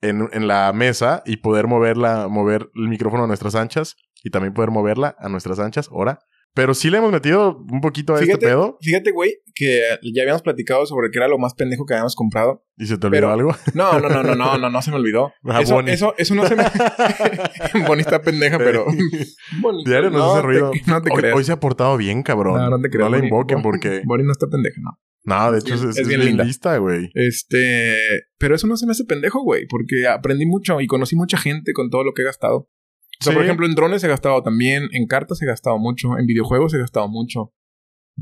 [0.00, 4.54] en, en la mesa y poder moverla, mover el micrófono a nuestras anchas y también
[4.54, 5.88] poder moverla a nuestras anchas.
[5.90, 6.18] Ahora.
[6.56, 8.78] Pero sí le hemos metido un poquito a este pedo.
[8.80, 9.82] fíjate, güey, que
[10.14, 12.64] ya habíamos platicado sobre que era lo más pendejo que habíamos comprado.
[12.78, 13.56] ¿Y se te olvidó Pero- algo?
[13.74, 15.32] No, no, no, no, no, no, no se me olvidó.
[15.44, 15.92] Ah, eso, Bonnie.
[15.92, 16.64] eso, eso no se me.
[17.86, 18.86] Bonita pendeja, pero.
[19.60, 20.70] Bonita, Diario nos no hace te- ruido.
[20.86, 21.36] no te hoy, creas.
[21.36, 22.56] hoy se ha portado bien, cabrón.
[22.56, 23.04] no, no te creas.
[23.04, 23.28] No la Bonnie.
[23.28, 24.02] invoquen Bonnie- porque...
[24.06, 24.98] Bonnie no está pendeja, no.
[25.24, 26.44] No, de hecho es, bien- es bien linda.
[26.44, 27.10] lista, güey.
[27.14, 27.96] Este.
[28.38, 31.72] Pero eso no se me hace pendejo, güey, porque aprendí mucho y conocí mucha gente
[31.72, 32.70] con todo lo que he gastado.
[33.20, 33.36] O sea, Sí.
[33.36, 36.78] por ejemplo, en drones he gastado también, en cartas he gastado mucho, en videojuegos he
[36.78, 37.52] gastado mucho.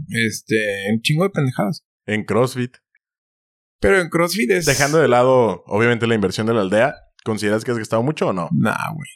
[0.09, 1.85] Este, en chingo de pendejadas.
[2.07, 2.76] En CrossFit.
[3.80, 4.66] Pero en CrossFit es.
[4.66, 8.33] Dejando de lado, obviamente, la inversión de la aldea, ¿consideras que has gastado mucho o
[8.33, 8.48] no?
[8.52, 9.09] Nah, güey.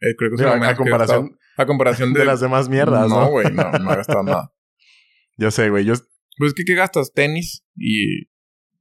[0.00, 1.38] Eh, creo que es Digo, a, comparación.
[1.56, 3.20] A comparación de, de las demás mierdas, ¿no?
[3.22, 4.52] No, güey, no, no he gastado nada.
[5.36, 5.84] Yo sé, güey.
[5.84, 5.94] Yo,
[6.38, 7.12] Pues es que, ¿qué gastas?
[7.12, 8.26] Tenis y.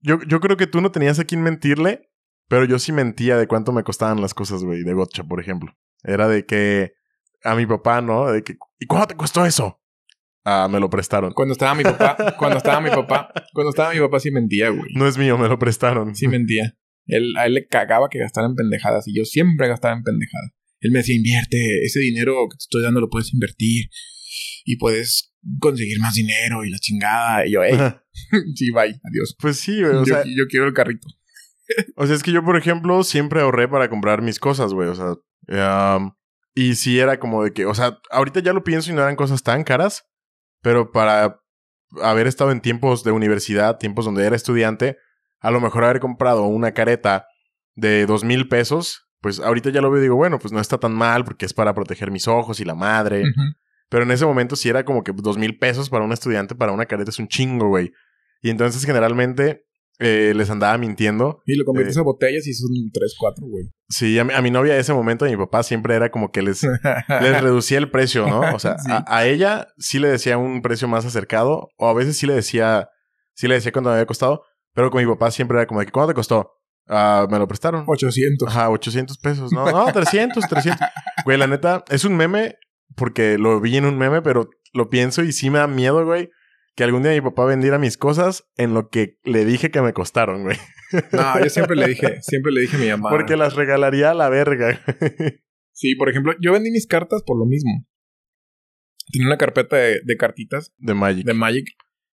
[0.02, 2.10] yo, yo creo que tú no tenías a quién mentirle,
[2.48, 5.74] pero yo sí mentía de cuánto me costaban las cosas, güey, de gotcha, por ejemplo.
[6.04, 6.94] Era de que
[7.44, 8.32] a mi papá, ¿no?
[8.32, 9.82] De que, ¿y cuánto te costó eso?
[10.44, 11.34] Ah, me lo prestaron.
[11.34, 14.94] Cuando estaba mi papá, cuando estaba mi papá, cuando estaba mi papá sí mentía, güey.
[14.96, 16.16] No es mío, me lo prestaron.
[16.16, 16.76] Sí mentía.
[17.06, 20.52] Él, a él le cagaba que gastara en pendejadas y yo siempre gastaba en pendejadas.
[20.80, 23.90] Él me decía, invierte, ese dinero que te estoy dando lo puedes invertir
[24.66, 27.46] y puedes conseguir más dinero y la chingada.
[27.46, 27.78] Y yo, hey,
[28.56, 29.36] sí, bye, adiós.
[29.40, 29.96] Pues sí, güey.
[29.96, 31.08] O yo, sea, yo quiero el carrito.
[31.96, 34.90] O sea, es que yo, por ejemplo, siempre ahorré para comprar mis cosas, güey.
[34.90, 35.14] O sea,
[35.52, 36.14] um,
[36.54, 39.16] y sí era como de que, o sea, ahorita ya lo pienso y no eran
[39.16, 40.04] cosas tan caras,
[40.62, 41.40] pero para
[42.02, 44.98] haber estado en tiempos de universidad, tiempos donde era estudiante,
[45.40, 47.26] a lo mejor haber comprado una careta
[47.76, 50.78] de dos mil pesos, pues ahorita ya lo veo y digo, bueno, pues no está
[50.78, 53.24] tan mal porque es para proteger mis ojos y la madre.
[53.90, 56.72] Pero en ese momento sí era como que dos mil pesos para un estudiante, para
[56.72, 57.92] una careta es un chingo, güey.
[58.42, 59.66] Y entonces generalmente
[60.02, 61.42] eh, les andaba mintiendo.
[61.46, 62.00] Y lo conviertes Eh.
[62.00, 63.66] a botellas y son 3, 4, güey.
[63.90, 66.32] Sí, a mi, a mi novia de ese momento, a mi papá siempre era como
[66.32, 66.72] que les, les
[67.42, 68.42] reducía el precio, ¿no?
[68.56, 68.92] O sea, Sí.
[68.92, 72.34] a, a ella sí le decía un precio más acercado, o a veces sí le
[72.34, 72.90] decía,
[73.36, 75.86] sí le decía cuánto me había costado, pero con mi papá siempre era como de
[75.86, 76.52] que, ¿cuánto te costó?
[76.88, 77.84] Ah, me lo prestaron.
[77.88, 78.48] 800.
[78.50, 79.52] Ajá, 800 pesos.
[79.54, 80.88] No, no, 300, 300.
[81.26, 82.56] Güey, la neta, es un meme
[82.96, 86.30] porque lo vi en un meme, pero lo pienso y sí me da miedo, güey,
[86.76, 89.94] que algún día mi papá vendiera mis cosas en lo que le dije que me
[89.94, 90.58] costaron, güey.
[91.12, 93.10] No, yo siempre le dije, siempre le dije a mi mamá.
[93.10, 94.80] Porque las regalaría a la verga.
[95.74, 97.86] Sí, por ejemplo, yo vendí mis cartas por lo mismo.
[99.12, 101.26] Tenía una carpeta de, de cartitas De Magic.
[101.26, 101.66] de Magic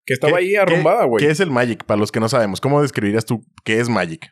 [0.06, 1.26] que estaba ¿Qué- ahí arrumbada, ¿Qué, güey.
[1.26, 1.84] qué es el Magic?
[1.84, 4.32] Para los que no sabemos, ¿cómo describirías tú qué es Magic?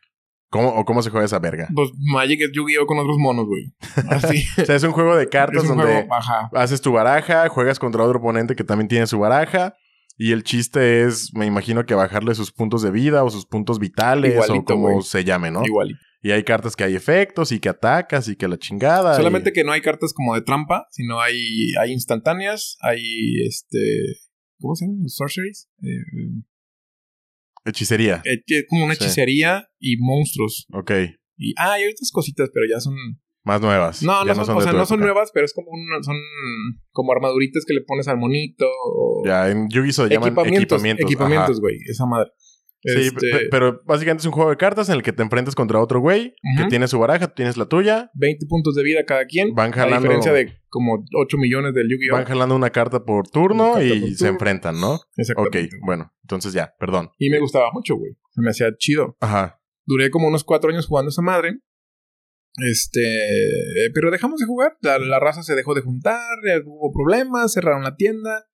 [0.50, 1.68] ¿Cómo, ¿O cómo se juega esa verga?
[1.76, 3.76] Pues Magic es Yu-Gi-Oh con otros monos, güey.
[4.10, 4.46] Así.
[4.62, 6.08] O sea, es un juego de cartas donde juego,
[6.54, 9.76] haces tu baraja, juegas contra otro oponente que también tiene su baraja.
[10.18, 13.80] Y el chiste es, me imagino que bajarle sus puntos de vida o sus puntos
[13.80, 15.66] vitales o Igualito, como se llame, ¿no?
[15.66, 16.00] Igual.
[16.22, 19.16] Y hay cartas que hay efectos y que atacas y que la chingada.
[19.16, 23.04] Solamente y- que no hay cartas como de trampa, sino hay, hay instantáneas, hay
[23.46, 23.78] este.
[24.60, 25.08] ¿Cómo se llaman?
[25.10, 25.70] Sorceries.
[25.84, 26.42] Eh,
[27.66, 28.22] Hechicería.
[28.26, 29.04] eh, es como una Sí.
[29.04, 30.66] hechicería y monstruos.
[30.72, 30.92] Ok.
[31.38, 32.96] Y ah, hay otras cositas, pero ya son.
[33.46, 34.02] Más nuevas.
[34.04, 36.16] No, no son, o sea, no son nuevas, pero es como un, son
[36.92, 38.66] como armaduritas que le pones al monito.
[38.68, 39.92] O Ya, en Yu-Gi-Oh!
[39.94, 40.84] se llaman equipamientos.
[40.84, 41.62] equipamientos.
[41.62, 41.78] Güey.
[41.90, 42.32] Esa madre.
[42.88, 45.56] Sí, Este, pe- pero básicamente es un juego de cartas en el que te enfrentas
[45.56, 49.04] contra otro güey que tiene su baraja, tú tienes la tuya, 20 puntos de vida
[49.06, 49.56] cada quien.
[49.56, 52.14] Van A jalando- diferencia de como 8 millones del Yu-Gi-Oh!
[52.16, 54.94] van jalando una carta por turno carta y por se enfrentan, ¿no?
[54.96, 55.78] Ok, Exactamente.
[55.84, 57.10] bueno, entonces ya, perdón.
[57.18, 58.12] Y me gustaba mucho, güey.
[58.32, 59.18] Se me hacía chido.
[59.20, 59.60] Ajá.
[59.88, 61.58] Duré como unos 4 años jugando esa madre.
[62.58, 63.02] Este.
[63.02, 64.78] eh, Pero dejamos de jugar.
[64.82, 66.20] La, la raza se dejó de juntar.
[66.66, 67.54] Hubo problemas.
[67.54, 68.46] Cerraron la tienda.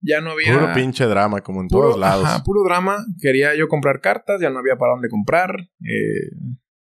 [0.00, 0.52] Ya no había.
[0.52, 2.24] Puro pinche drama, como en puro- todos lados.
[2.24, 3.04] ajá, puro drama.
[3.20, 4.40] Quería yo comprar cartas.
[4.40, 5.50] Ya no había para dónde comprar.
[5.80, 6.30] Eh,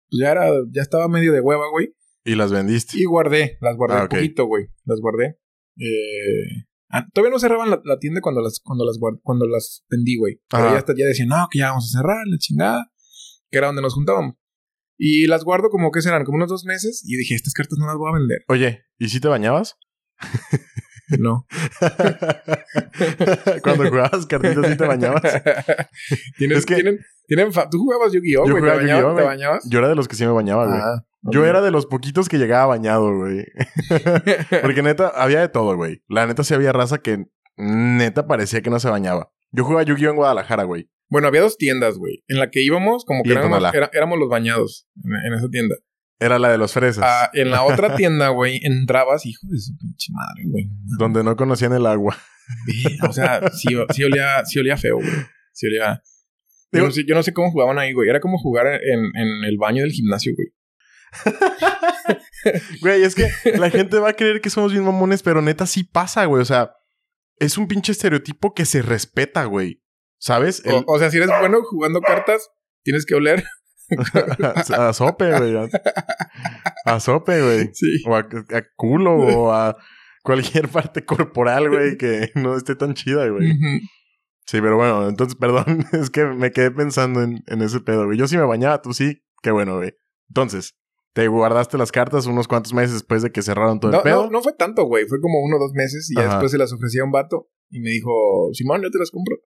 [0.10, 0.48] pues ya era.
[0.72, 1.94] Ya estaba medio de hueva, güey.
[2.24, 2.98] Y las vendiste.
[3.00, 4.68] Y guardé, las guardé Ah, un poquito, güey.
[4.86, 5.40] Las guardé.
[5.78, 9.84] Eh, ah, todavía no cerraban la, la tienda cuando las, cuando las guard- cuando las
[9.90, 10.40] vendí, güey.
[10.50, 12.92] Pero ya, hasta, ya decían, no, que ya vamos a cerrar, la chingada.
[13.50, 14.36] Que era donde nos juntábamos.
[15.04, 17.02] Y las guardo como que serán, como unos dos meses.
[17.04, 18.38] Y dije, estas cartas no las voy a vender.
[18.50, 19.76] Oye, ¿y si te bañabas?
[21.20, 21.46] No.
[23.64, 25.22] Cuando jugabas cartitas, ¿sí te bañabas?
[26.38, 28.46] ¿Tienen, Es que- tienen, tienen fa- Tú jugabas Yu-Gi-Oh.
[28.46, 28.54] ¿Te,
[29.24, 29.64] bañabas?
[29.70, 30.80] Yo era de los que sí me bañaba, güey.
[30.82, 33.46] Ah, Yo era de los poquitos que llegaba bañado, güey.
[34.62, 36.02] Porque neta, había de todo, güey.
[36.08, 37.26] La neta sí había raza que
[37.58, 39.32] neta parecía que no se bañaba.
[39.52, 40.12] Yo jugaba Yu-Gi-Oh!
[40.12, 40.90] en Guadalajara, güey.
[41.12, 42.24] Bueno, había dos tiendas, güey.
[42.28, 43.70] En la que íbamos, como que éramos, Tonalá.
[43.78, 45.76] era- éramos los bañados en, en esa tienda.
[46.20, 47.04] Era la de los fresas.
[47.06, 50.70] Ah, en la otra tienda, güey, entrabas, hijo de su pinche madre, güey.
[50.98, 52.18] Donde no conocían el agua.
[53.08, 55.10] O sea, sí, sí olía, sí olía feo, güey.
[55.54, 56.02] Sí olía.
[56.72, 58.08] Yo Digo- no, sé, yo no sé cómo jugaban ahí, güey.
[58.10, 60.48] Era como jugar en, en el baño del gimnasio, güey.
[62.82, 65.84] Güey, es que la gente va a creer que somos bien mamones, pero neta sí
[65.84, 66.42] pasa, güey.
[66.42, 66.72] O sea,
[67.38, 69.81] es un pinche estereotipo que se respeta, güey.
[70.22, 70.62] ¿Sabes?
[70.66, 72.48] El- O, o sea, si eres bueno jugando cartas,
[72.84, 73.44] tienes que oler.
[74.78, 75.56] a sope, güey.
[75.58, 75.68] A,
[76.86, 77.70] a sope, güey.
[77.74, 78.04] Sí.
[78.06, 79.76] O a, a culo o a
[80.24, 83.52] cualquier parte corporal, güey, que no esté tan chida, güey.
[84.46, 88.18] Sí, pero bueno, entonces, perdón, es que me quedé pensando en, en ese pedo, güey.
[88.18, 89.94] Yo sí me bañaba, tú sí, qué bueno, güey.
[90.30, 90.76] Entonces,
[91.14, 94.24] te guardaste las cartas unos cuantos meses después de que cerraron todo No, el pedo.
[94.26, 95.06] no, no fue tanto, güey.
[95.08, 97.50] Fue como uno o dos meses y ya después se las ofrecía a un vato
[97.70, 98.12] y me dijo,
[98.54, 99.38] Simón, yo te las compro.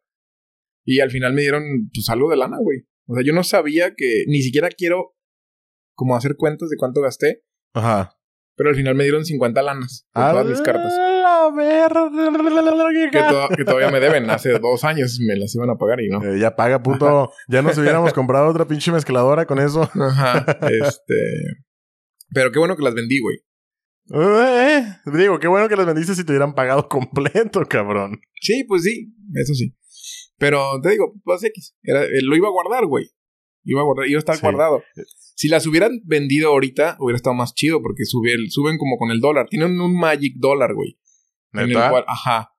[0.86, 2.80] Y al final me dieron, pues, algo de lana, güey.
[3.08, 5.15] O sea, yo no sabía que, ni siquiera quiero
[5.95, 7.43] como hacer cuentas de cuánto gasté,
[7.74, 8.17] Ajá.
[8.56, 10.93] pero al final me dieron 50 lanas por todas mis cartas.
[10.93, 11.91] A ver.
[13.12, 14.30] Que, to- que todavía me deben.
[14.30, 16.24] Hace dos años me las iban a pagar y no.
[16.24, 17.32] Eh, ya paga, puto.
[17.48, 19.84] Ya nos hubiéramos comprado otra pinche mezcladora con eso.
[19.93, 20.45] Ajá.
[20.69, 21.15] Este.
[22.34, 23.38] Pero qué bueno que las vendí, güey.
[24.13, 24.86] Eh,
[25.17, 28.19] digo, qué bueno que las vendiste si te hubieran pagado completo, cabrón.
[28.41, 29.76] Sí, pues sí, eso sí.
[30.38, 31.76] Pero te digo, pues X.
[31.84, 33.06] Era, eh, lo iba a guardar, güey.
[33.63, 34.41] Iba a guardar, iba a estar Sí.
[34.41, 34.84] guardado.
[35.36, 39.19] Si las hubieran vendido ahorita, hubiera estado más chido porque sube suben como con el
[39.19, 39.48] dólar.
[39.50, 41.00] Tienen un Magic dólar, güey.
[41.54, 42.52] En el cual, ajá.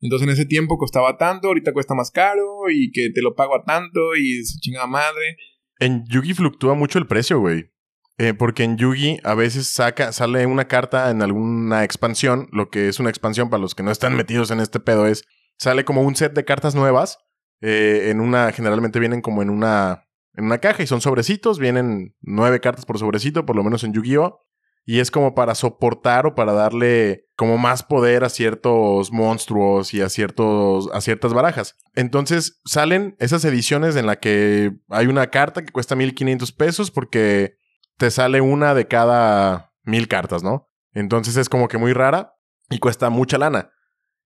[0.00, 3.56] Entonces en ese tiempo costaba tanto, ahorita cuesta más caro y que te lo pago
[3.56, 5.36] a tanto y su chingada madre.
[5.78, 7.72] En Yugi fluctúa mucho el precio, güey.
[8.18, 12.48] Eh, porque en Yugi a veces saca, sale una carta en alguna expansión.
[12.52, 15.24] Lo que es una expansión para los que no están metidos en este pedo es.
[15.58, 17.18] Sale como un set de cartas nuevas.
[17.60, 18.52] eh, en una.
[18.52, 20.04] Generalmente vienen como en una.
[20.34, 21.58] En una caja y son sobrecitos.
[21.58, 24.46] Vienen nueve cartas por sobrecito, por lo menos en Yu-Gi-Oh!
[24.88, 30.00] y es como para soportar o para darle como más poder a ciertos monstruos y
[30.00, 31.74] a ciertos a ciertas barajas.
[31.94, 37.56] Entonces salen esas ediciones en la que hay una carta que cuesta 1500 pesos porque
[37.98, 40.70] te sale una de cada mil cartas, ¿no?
[40.92, 42.34] Entonces es como que muy rara
[42.70, 43.72] y cuesta mucha lana.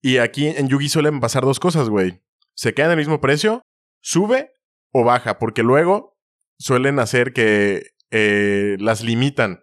[0.01, 2.23] Y aquí en Yugi suelen pasar dos cosas, güey.
[2.55, 3.63] Se queda en el mismo precio,
[4.01, 4.53] sube
[4.93, 6.17] o baja, porque luego
[6.59, 9.61] suelen hacer que eh, las limitan.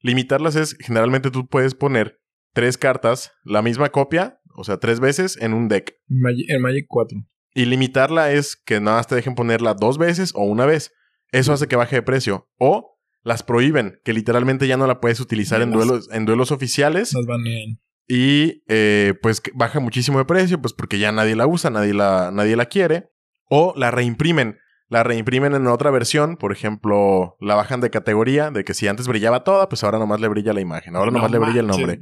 [0.00, 2.20] Limitarlas es, generalmente tú puedes poner
[2.52, 5.94] tres cartas, la misma copia, o sea, tres veces en un deck.
[6.08, 7.18] En Magic 4.
[7.54, 10.92] Y limitarla es que nada más te dejen ponerla dos veces o una vez.
[11.32, 12.48] Eso hace que baje de precio.
[12.58, 17.12] O las prohíben, que literalmente ya no la puedes utilizar en duelos, en duelos oficiales.
[17.12, 17.80] Las banean.
[18.08, 22.30] Y eh, pues baja muchísimo de precio, pues porque ya nadie la usa, nadie la,
[22.32, 23.10] nadie la quiere.
[23.50, 28.64] O la reimprimen la reimprimen en otra versión, por ejemplo, la bajan de categoría, de
[28.64, 31.38] que si antes brillaba toda, pues ahora nomás le brilla la imagen, ahora nomás le
[31.38, 32.00] brilla el nombre.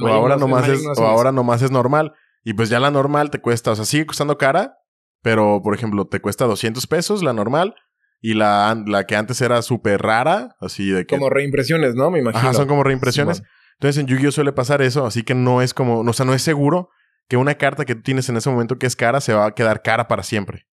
[0.00, 2.12] o ahora nomás es, o ahora nomás es normal.
[2.44, 4.78] Y pues ya la normal te cuesta, o sea, sigue costando cara,
[5.20, 7.74] pero por ejemplo, te cuesta 200 pesos la normal
[8.20, 11.16] y la, la que antes era súper rara, así de que...
[11.16, 12.10] Como reimpresiones, ¿no?
[12.12, 12.38] Me imagino.
[12.38, 13.42] Ajá, son como reimpresiones.
[13.82, 16.42] Entonces en Yu-Gi-Oh suele pasar eso, así que no es como, o sea, no es
[16.42, 16.90] seguro
[17.28, 19.54] que una carta que tú tienes en ese momento que es cara se va a
[19.56, 20.68] quedar cara para siempre.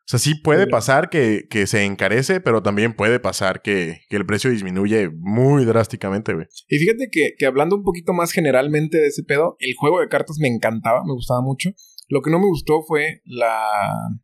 [0.00, 4.16] O sea, sí puede pasar que, que, se encarece, pero también puede pasar que, que
[4.16, 6.46] el precio disminuye muy drásticamente, güey.
[6.68, 10.08] Y fíjate que, que, hablando un poquito más generalmente de ese pedo, el juego de
[10.08, 11.70] cartas me encantaba, me gustaba mucho.
[12.08, 13.64] Lo que no me gustó fue la...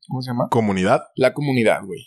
[0.07, 0.49] ¿Cómo se llama?
[0.51, 1.05] Comunidad.
[1.17, 2.05] La comunidad, güey.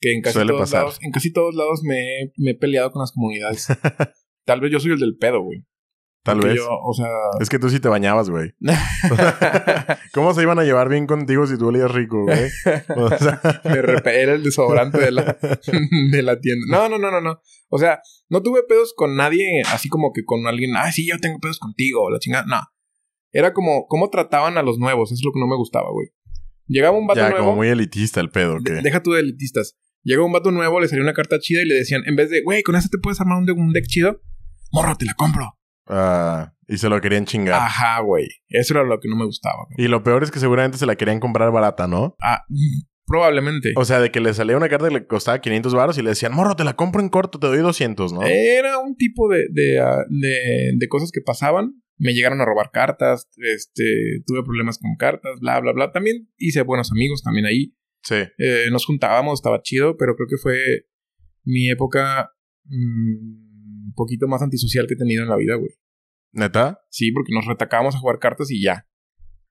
[0.00, 3.12] Que en casi, todos lados, en casi todos lados me, me he peleado con las
[3.12, 3.68] comunidades.
[4.44, 5.64] Tal vez yo soy el del pedo, güey.
[6.22, 6.60] Tal vez.
[6.60, 7.08] o sea...
[7.40, 8.52] Es que tú sí te bañabas, güey.
[10.12, 12.50] ¿Cómo se iban a llevar bien contigo si tú olías rico, güey?
[12.96, 13.40] O sea...
[13.64, 15.38] Me era el desodorante de la,
[16.12, 16.66] de la tienda.
[16.68, 17.40] No, no, no, no, no.
[17.70, 21.18] O sea, no tuve pedos con nadie así como que con alguien, ah, sí, yo
[21.18, 22.44] tengo pedos contigo, la chingada.
[22.46, 22.60] No.
[23.32, 26.08] Era como cómo trataban a los nuevos, eso es lo que no me gustaba, güey.
[26.66, 27.46] Llegaba un vato ya, nuevo.
[27.46, 28.74] como muy elitista el pedo, ¿qué?
[28.74, 29.76] deja tú de elitistas.
[30.02, 32.42] Llegó un vato nuevo, le salió una carta chida y le decían, en vez de,
[32.42, 34.20] güey, con esta te puedes armar un, un deck chido,
[34.72, 35.58] morro, te la compro.
[35.86, 37.60] Ah, y se lo querían chingar.
[37.60, 38.28] Ajá, güey.
[38.48, 39.66] Eso era lo que no me gustaba.
[39.76, 42.16] Y lo peor es que seguramente se la querían comprar barata, ¿no?
[42.22, 42.44] Ah,
[43.06, 43.72] probablemente.
[43.76, 46.10] O sea, de que le salía una carta que le costaba 500 baros y le
[46.10, 48.22] decían, morro, te la compro en corto, te doy 200, ¿no?
[48.22, 51.82] Era un tipo de, de, ah, de, de cosas que pasaban.
[51.98, 55.92] Me llegaron a robar cartas, este, tuve problemas con cartas, bla, bla, bla.
[55.92, 57.74] También hice buenos amigos también ahí.
[58.02, 58.22] Sí.
[58.38, 60.86] Eh, nos juntábamos, estaba chido, pero creo que fue
[61.44, 62.30] mi época
[63.90, 65.70] un poquito más antisocial que he tenido en la vida, güey.
[66.32, 66.80] ¿Neta?
[66.90, 68.86] Sí, porque nos retacábamos a jugar cartas y ya.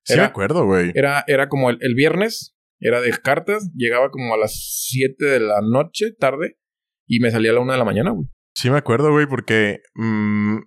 [0.04, 0.92] Sí, me acuerdo, güey.
[0.96, 5.60] Era, era como el, viernes, era de cartas, llegaba como a las 7 de la
[5.62, 6.58] noche, tarde,
[7.06, 8.28] y me salía a la 1 de la mañana, güey.
[8.56, 10.60] Sí, me acuerdo, güey, porque mm,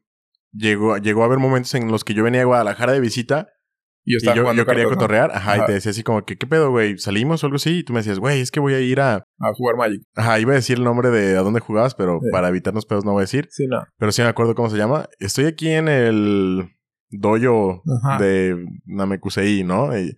[0.52, 3.48] llegó, llegó a haber momentos en los que yo venía a Guadalajara de visita
[4.04, 6.98] y yo, yo, quería cotorrear, ajá, y te decía así como que, ¿qué pedo, güey?
[6.98, 7.78] ¿Salimos o algo así?
[7.78, 9.24] Y tú me decías, güey, es que voy a ir a...
[9.38, 10.02] A jugar Magic.
[10.16, 13.12] Ajá, iba a decir el nombre de a dónde jugabas, pero para evitarnos pedos no
[13.12, 13.46] voy a decir.
[13.50, 13.84] Sí, no.
[13.98, 15.08] Pero sí me acuerdo cómo se llama.
[15.20, 16.68] Estoy aquí en el
[17.10, 17.82] dojo
[18.18, 19.96] de Namekusei, ¿no?
[19.96, 20.16] Y,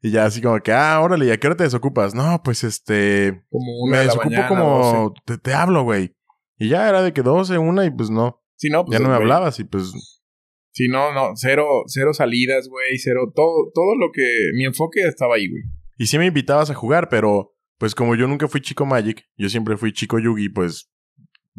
[0.00, 2.14] y, ya así como que, ah, órale, ¿y a qué hora te desocupas?
[2.14, 3.44] No, pues este...
[3.50, 5.14] Como una Me de la desocupo mañana, como...
[5.26, 6.14] Te, te hablo, güey.
[6.56, 8.42] Y ya era de que 12, una y pues no.
[8.56, 9.24] Sí, no, pues, ya no me güey.
[9.24, 10.17] hablabas y pues...
[10.78, 15.34] Sí, no, no, cero, cero salidas, güey, cero, todo, todo lo que, mi enfoque estaba
[15.34, 15.64] ahí, güey.
[15.96, 19.48] Y sí me invitabas a jugar, pero pues como yo nunca fui chico Magic, yo
[19.48, 20.88] siempre fui chico Yugi, pues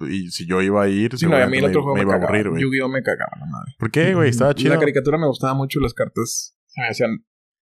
[0.10, 1.97] y si yo iba a ir, Sí, no, y a mí el me, otro juego
[1.97, 2.62] me me, iba a aburrir, güey.
[2.62, 3.73] Yu-Gi-Oh me cagaba la madre.
[3.77, 4.29] ¿Por qué, güey?
[4.29, 4.73] Estaba chido.
[4.73, 7.25] La caricatura me gustaba mucho, las cartas se me hacían,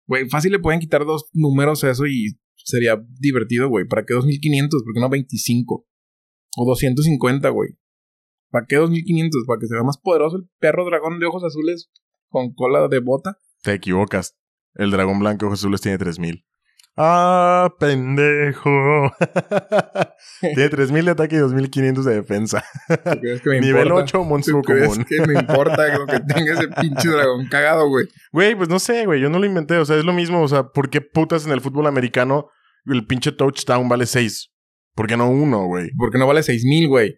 [0.06, 3.88] güey, fácil le pueden quitar dos números a eso y sería divertido, güey.
[3.88, 4.84] ¿Para qué 2500?
[4.84, 5.84] ¿Por qué no 25?
[6.58, 7.70] O 250, güey.
[8.50, 9.44] ¿Para qué 2500?
[9.46, 11.90] Para que se vea más poderoso el perro dragón de ojos azules
[12.28, 13.36] con cola de bota.
[13.62, 14.36] Te equivocas.
[14.74, 16.44] El dragón blanco ojos azules tiene 3000.
[16.96, 18.70] Ah, pendejo.
[20.40, 22.64] tiene 3000 de ataque y 2500 de defensa.
[22.88, 24.04] ¿Tú crees que me Nivel importa?
[24.04, 25.06] 8, monstruo ¿Tú crees común.
[25.08, 28.06] que me importa lo que tenga ese pinche dragón cagado, güey?
[28.32, 29.20] Güey, pues no sé, güey.
[29.20, 29.76] Yo no lo inventé.
[29.78, 30.42] O sea, es lo mismo.
[30.42, 32.48] O sea, ¿por qué putas en el fútbol americano
[32.86, 34.50] el pinche touchdown vale 6?
[34.94, 35.90] ¿Por qué no uno, güey?
[35.96, 37.14] Porque no vale 6000, güey.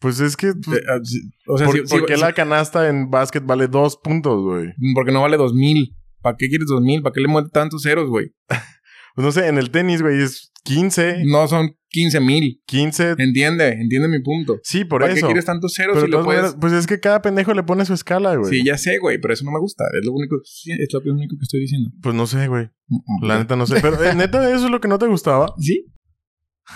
[0.00, 0.54] Pues es que...
[0.54, 0.98] pues, ah,
[1.46, 4.72] O sea, ¿por, qué la canasta en básquet vale 2 puntos, güey?
[4.94, 5.94] porque no vale 2000.
[6.22, 7.02] ¿Para qué quieres 2000?
[7.02, 8.32] ¿Para qué le mueves tantos ceros, güey?
[9.16, 12.62] Pues no sé, en el tenis, güey, es 15, No son 15000.
[12.64, 13.14] 15.
[13.18, 14.60] Entiende, entiende mi punto.
[14.62, 15.22] Sí, por ¿Para eso.
[15.22, 16.54] qué quieres tantos ceros Pero si lo puedes...?
[16.60, 18.50] pues es que cada pendejo le pone su escala, güey.
[18.50, 19.84] Sí, ya sé, güey, pero eso no me gusta.
[19.98, 21.90] Es lo único, sí, es lo único que estoy diciendo.
[22.00, 22.70] Pues no sé, güey.
[23.22, 23.80] La neta no sé.
[23.82, 25.52] Pero eh, neta, eso es lo que no te gustaba.
[25.58, 25.92] ¿Sí?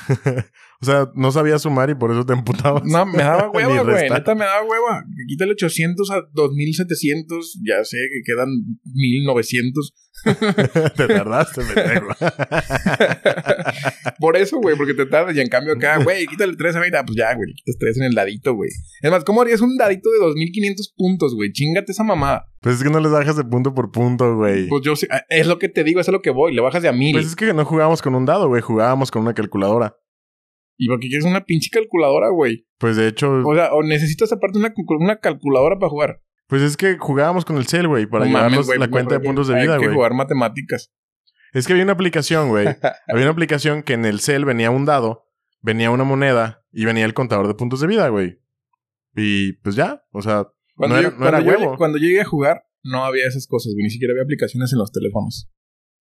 [0.81, 2.83] O sea, no sabía sumar y por eso te emputabas.
[2.85, 4.11] No, me daba hueva, güey.
[4.11, 5.05] Neta, me daba hueva.
[5.29, 7.61] Quítale 800 a 2700.
[7.67, 8.49] Ya sé que quedan
[8.85, 9.95] 1900.
[10.97, 12.09] te tardaste, pendejo.
[14.19, 15.37] Por eso, güey, porque te tardas.
[15.37, 16.99] Y en cambio acá, güey, quítale 3 a 20.
[16.99, 18.71] Ah, pues ya, güey, le quitas 3 en el dadito, güey.
[19.03, 21.53] Es más, ¿cómo harías un dadito de 2500 puntos, güey?
[21.53, 22.47] Chingate esa mamada.
[22.61, 24.69] pues es que no les bajas de punto por punto, güey.
[24.69, 26.55] Pues yo sé, ah, es lo que te digo, es a lo que voy.
[26.55, 27.13] Le bajas de a mil.
[27.13, 28.63] Pues es que no jugábamos con un dado, güey.
[28.63, 29.97] Jugábamos con una calculadora.
[30.77, 32.67] ¿Y por qué quieres una pinche calculadora, güey?
[32.79, 36.21] Pues de hecho, O sea, o necesitas aparte una, una calculadora para jugar.
[36.49, 39.15] pues es que jugábamos con el cel, güey, para No llevarnos mames, la pues, cuenta
[39.15, 39.95] de porque puntos de hay vida, que güey.
[39.97, 40.93] jugar matemáticas.
[41.53, 42.67] Es que había una aplicación, güey.
[43.09, 45.29] había una aplicación que en el cel venía un dado,
[45.61, 48.41] venía una moneda y venía el contador de puntos de vida, güey.
[49.15, 51.77] Y pues ya, o sea, Cuando, No yo, era- no era cuando yo- huevo.
[51.79, 53.85] cuando llegué a jugar, no había esas cosas, güey.
[53.85, 55.49] Ni siquiera había aplicaciones en los teléfonos.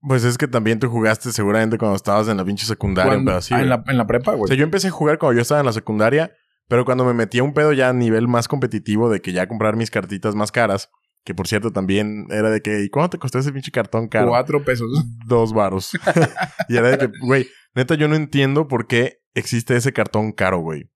[0.07, 3.39] Pues es que también tú jugaste seguramente cuando estabas en la pinche secundaria, un Cuando-
[3.39, 4.49] así, ah, en, la, en la prepa, O güey.
[4.49, 6.33] sea, yo empecé a jugar cuando yo estaba en la secundaria,
[6.69, 9.47] pero cuando me metí a un pedo ya a nivel más competitivo de que ya
[9.47, 10.91] comprar mis cartitas más caras,
[11.25, 14.29] que por cierto también era de que, ¿y cuánto te costó ese pinche cartón caro?
[14.29, 14.91] Cuatro pesos.
[15.27, 15.93] Dos varos.
[16.69, 20.59] y era de que, güey, neta, yo no entiendo por qué existe ese cartón caro,
[20.59, 20.91] güey.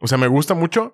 [0.00, 0.92] O sea, me gusta mucho,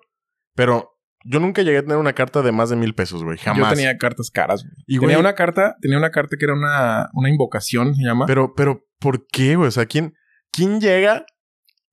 [0.55, 0.89] pero
[1.23, 3.37] yo nunca llegué a tener una carta de más de mil pesos, güey.
[3.37, 3.69] Jamás.
[3.71, 4.73] Yo tenía cartas caras, güey.
[4.87, 8.25] Y, güey, Tenía una carta, tenía una carta que era una, una invocación, se llama.
[8.25, 9.67] Pero, pero, ¿por qué, güey?
[9.67, 10.13] O sea, ¿quién,
[10.51, 11.25] quién llega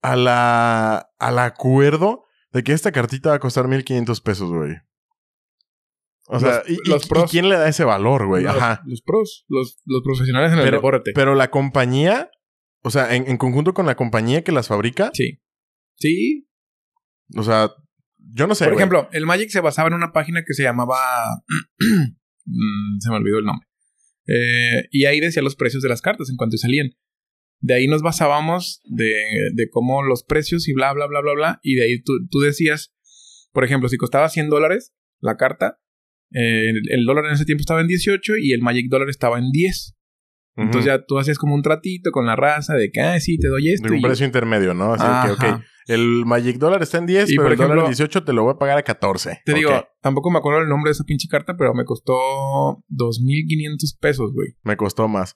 [0.01, 4.75] a la, al acuerdo de que esta cartita va a costar 1500 pesos, güey?
[6.27, 7.31] O sea, Los- ¿y, y- los y pros.
[7.31, 8.43] quién le da ese valor, güey?
[8.43, 8.81] los, Ajá.
[8.85, 11.11] los pros, los, los profesionales en el deporte.
[11.15, 12.29] pero la compañía,
[12.83, 15.39] o sea, en, en conjunto con la compañía que las fabrica, sí.
[15.95, 16.47] Sí.
[17.35, 17.71] o sea,
[18.33, 18.65] yo no sé.
[18.65, 20.97] Por ejemplo, el Magic se basaba en una página que se llamaba.
[22.51, 23.67] Mm, se me olvidó el nombre.
[24.25, 26.89] Eh, y ahí decía los precios de las cartas en cuanto salían.
[27.59, 29.13] De ahí nos basábamos de,
[29.53, 31.59] de cómo los precios y bla, bla, bla, bla, bla.
[31.61, 32.95] Y de ahí tú, tú decías,
[33.51, 35.79] por ejemplo, si costaba 100 dólares la carta,
[36.33, 39.37] eh, el, el dólar en ese tiempo estaba en 18 y el Magic dólar estaba
[39.37, 39.95] en 10.
[40.55, 40.65] Ujú.
[40.65, 43.47] Entonces ya tú hacías como un tratito con la raza de que, ah, sí, te
[43.47, 43.87] doy esto.
[43.87, 44.93] De un precio intermedio, ¿no?
[44.93, 45.55] Así de que, Ajá.
[45.55, 48.23] ok, el Magic Dollar está en 10, Y, pero por el dólar ejemplo, en 18
[48.23, 49.41] te lo voy a pagar a 14.
[49.43, 49.71] Te digo,
[50.01, 52.13] tampoco me acuerdo el nombre de esa pinche carta, pero me costó
[52.89, 54.49] 2.500 pesos, güey.
[54.63, 55.35] Me costó más.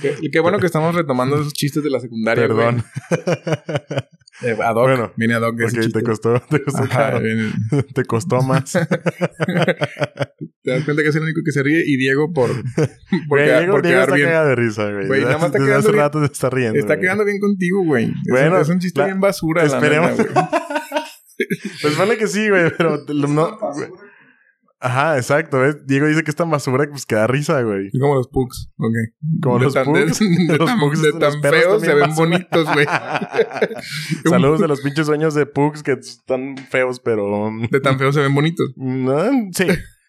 [0.00, 2.84] Qué, qué bueno que estamos retomando esos chistes de la secundaria, Perdón.
[4.42, 4.82] Eh, ad hoc.
[4.84, 6.00] Bueno, Viene ad hoc ese Ok, chiste.
[6.00, 7.20] te costó, te costó Ajá, caro.
[7.94, 8.74] Te costó más.
[10.66, 12.50] Te das cuenta que es el único que se ríe y Diego por,
[13.28, 14.28] por, Güey, Diego, por Diego quedar está bien.
[14.28, 15.06] de risa, güey.
[15.06, 16.78] Güey, nada más está Desde quedando hace bien- rato se está riendo.
[16.80, 17.00] Está güey.
[17.02, 18.12] quedando bien contigo, güey.
[18.28, 20.16] Bueno, es un chiste la- bien basura, la esperemos.
[20.16, 20.28] güey.
[21.82, 22.98] Pues vale que sí, güey, pero
[23.28, 23.58] no...
[23.74, 23.88] güey.
[24.80, 25.60] Ajá, exacto.
[25.60, 25.86] ¿ves?
[25.86, 27.90] Diego dice que es tan basura que pues que da risa, güey.
[27.98, 28.92] Como los pugs, ok.
[29.42, 30.18] Como De los tan- de- pugs.
[30.18, 32.14] De, Los tan, pugs de los tan feos se ven basura.
[32.28, 32.86] bonitos, güey.
[34.28, 37.50] Saludos de los pinches sueños de Pugs que están feos, pero...
[37.70, 38.72] De tan feos se ven bonitos.
[38.76, 39.66] No, sí.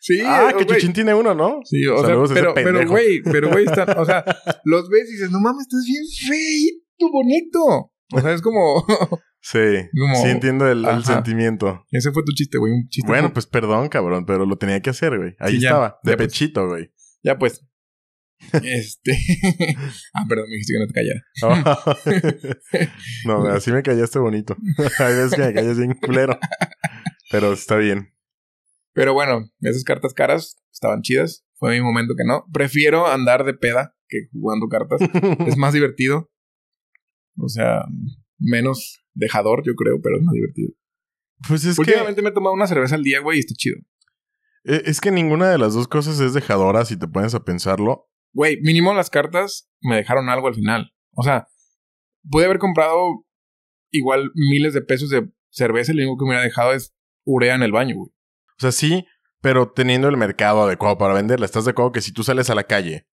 [0.08, 0.66] Sí, ah, que.
[0.66, 1.60] Chuchín tiene uno, ¿no?
[1.66, 4.24] Sí, o Saludos sea, pero, pero, güey, pero, güey, está- o sea,
[4.64, 7.92] los ves y dices, no mames, estás bien feito, bonito.
[8.14, 8.86] O sea, es como,
[9.42, 9.60] Sí.
[10.00, 11.86] Como- Sí entiendo el, sentimiento.
[11.92, 13.06] ese fue tu chiste, güey, un chiste.
[13.08, 15.36] Bueno, pues perdón, cabrón, pero lo tenía que hacer, güey.
[15.40, 15.70] Ahí Sí, ya.
[15.70, 16.28] estaba, de Ya, pues.
[16.30, 16.92] pechito, güey.
[17.24, 17.66] ya pues.
[18.64, 19.18] Este.
[20.14, 21.80] ah, perdón, me dijiste que no te callara.
[23.26, 24.56] no, así me callaste bonito.
[25.00, 26.40] Hay veces que me callas bien culero.
[27.32, 28.14] Pero está bien.
[28.98, 31.46] Pero bueno, esas cartas caras estaban chidas.
[31.60, 32.46] Fue mi momento que no.
[32.52, 35.00] Prefiero andar de peda que jugando cartas.
[35.46, 36.32] es más divertido.
[37.38, 37.84] O sea,
[38.40, 40.74] menos dejador, yo creo, pero es más divertido.
[41.48, 43.78] Pues es que, Últimamente me he tomado una cerveza al día, güey, y está chido.
[44.64, 48.10] e- es que ninguna de las dos cosas es dejadora si te pones a pensarlo.
[48.34, 50.92] Güey, mínimo las cartas me dejaron algo al final.
[51.12, 51.46] O sea,
[52.28, 53.28] pude haber comprado
[53.92, 57.54] igual miles de pesos de cerveza y lo único que me hubiera dejado es urea
[57.54, 58.17] en el baño, güey.
[58.58, 59.06] O sea, sí,
[59.42, 61.46] pero teniendo el mercado adecuado para venderla.
[61.46, 63.08] ¿Estás de acuerdo que si tú sales a la calle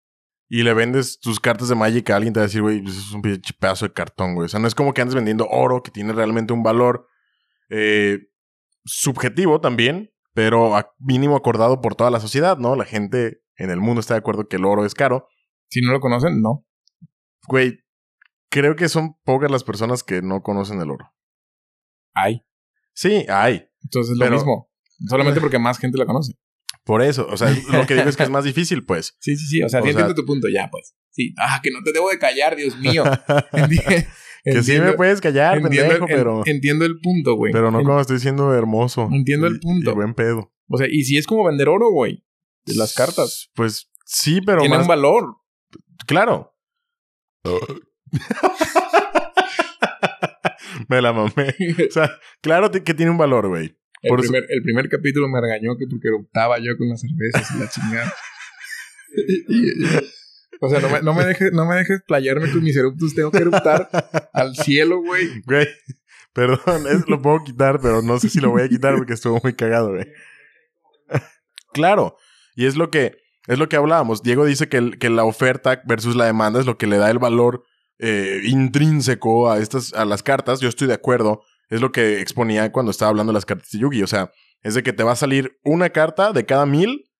[0.48, 2.96] y le vendes tus cartas de Magic a alguien, te va a decir, güey, pues
[2.96, 4.46] es un pedazo de cartón, güey?
[4.46, 7.06] O sea, no es como que andes vendiendo oro que tiene realmente un valor
[7.70, 8.20] eh,
[8.84, 12.76] subjetivo también, pero a- mínimo acordado por toda la sociedad, ¿no?
[12.76, 15.28] La gente en el mundo está de acuerdo que el oro es caro.
[15.70, 16.66] Si no lo conocen, no.
[17.48, 17.78] Güey,
[18.50, 21.12] creo que son pocas las personas que no conocen el oro.
[22.14, 22.44] Hay.
[22.94, 23.68] Sí, hay.
[23.82, 24.70] Entonces es lo Pero- mismo.
[25.08, 26.34] Solamente porque más gente la conoce.
[26.84, 27.26] Por eso.
[27.30, 29.16] O sea, lo que digo es que es más difícil, pues.
[29.20, 29.62] Sí, sí, sí.
[29.62, 30.48] O sea, O sea- entiendo tu punto.
[30.48, 30.94] Ya, pues.
[31.10, 31.34] Sí.
[31.38, 33.04] Ah, que no te debo de callar, Dios mío.
[34.44, 36.42] Que sí me puedes callar, entiendo, pendejo, pero...
[36.44, 37.50] entiendo el punto, güey.
[37.50, 39.08] Pero no como estoy siendo hermoso.
[39.10, 39.92] Entiendo el punto.
[39.92, 40.52] Y buen pedo.
[40.68, 42.26] O sea, y si es como vender oro, güey.
[42.66, 43.50] De las cartas.
[43.54, 44.84] Pues sí, pero Tiene más...
[44.84, 45.36] un valor.
[46.06, 46.54] Claro.
[50.90, 51.54] me la mamé.
[51.88, 52.10] O sea,
[52.42, 53.78] claro que tiene un valor, güey.
[54.04, 57.50] El, Por primer, el primer capítulo me regañó que porque eruptaba yo con las cervezas
[57.54, 58.12] y la chingada.
[60.60, 63.14] O sea, no me, no me dejes, no me dejes playarme con mis eruptos.
[63.14, 63.88] Tengo que eruptar
[64.32, 65.42] al cielo, güey.
[65.44, 65.66] Güey,
[66.32, 69.38] perdón, es- lo puedo quitar, pero no sé si lo voy a quitar porque estuvo
[69.42, 70.06] muy cagado, güey.
[71.72, 72.16] claro,
[72.54, 74.22] y es lo que es lo que hablábamos.
[74.22, 77.10] Diego dice que, el- que la oferta versus la demanda es lo que le da
[77.10, 77.64] el valor
[77.98, 80.60] eh, intrínseco a estas a las cartas.
[80.60, 81.42] Yo estoy de acuerdo.
[81.70, 84.02] Es lo que exponía cuando estaba hablando de las cartas de Yugi.
[84.02, 84.30] O sea,
[84.62, 87.10] es de que te va a salir una carta de cada mil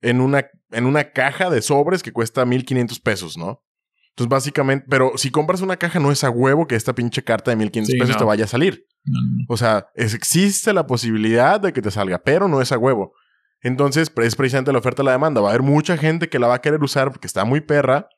[0.00, 3.64] en una, en una caja de sobres que cuesta 1500 pesos, ¿no?
[4.10, 7.50] Entonces, básicamente, pero si compras una caja, no es a huevo que esta pinche carta
[7.52, 8.18] de 1500 Sí, pesos no.
[8.18, 8.84] te vaya a salir.
[9.04, 9.44] No, no, no.
[9.48, 13.12] O sea, es- existe la posibilidad de que te salga, pero no es a huevo.
[13.60, 15.40] Entonces, es precisamente la oferta y la demanda.
[15.40, 18.08] Va a haber mucha gente que la va a querer usar porque está muy perra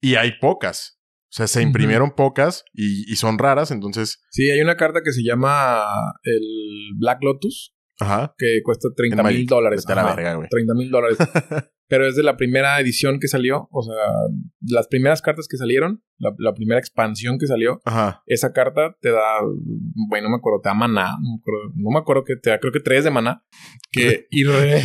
[0.00, 0.98] y hay pocas.
[1.34, 5.10] O sea, se imprimieron pocas y, y son raras, entonces, Sí, hay una carta que
[5.10, 5.82] se llama
[6.22, 6.42] el
[6.96, 8.34] Black Lotus, ajá.
[8.38, 9.82] que cuesta 30 En mil dólares.
[9.84, 10.48] Vete a la Ajá, verga, güey.
[10.48, 11.18] 30 mil dólares.
[11.88, 13.68] Pero es de la primera edición que salió.
[13.72, 13.94] O sea,
[14.60, 18.22] las primeras cartas que salieron, la, la primera expansión que salió, Ajá.
[18.26, 19.40] esa carta te da,
[20.08, 21.16] bueno, no me acuerdo, te da maná.
[21.20, 23.44] No me acuerdo, no me acuerdo que te da, creo que tres de maná.
[23.90, 24.82] Que, y re-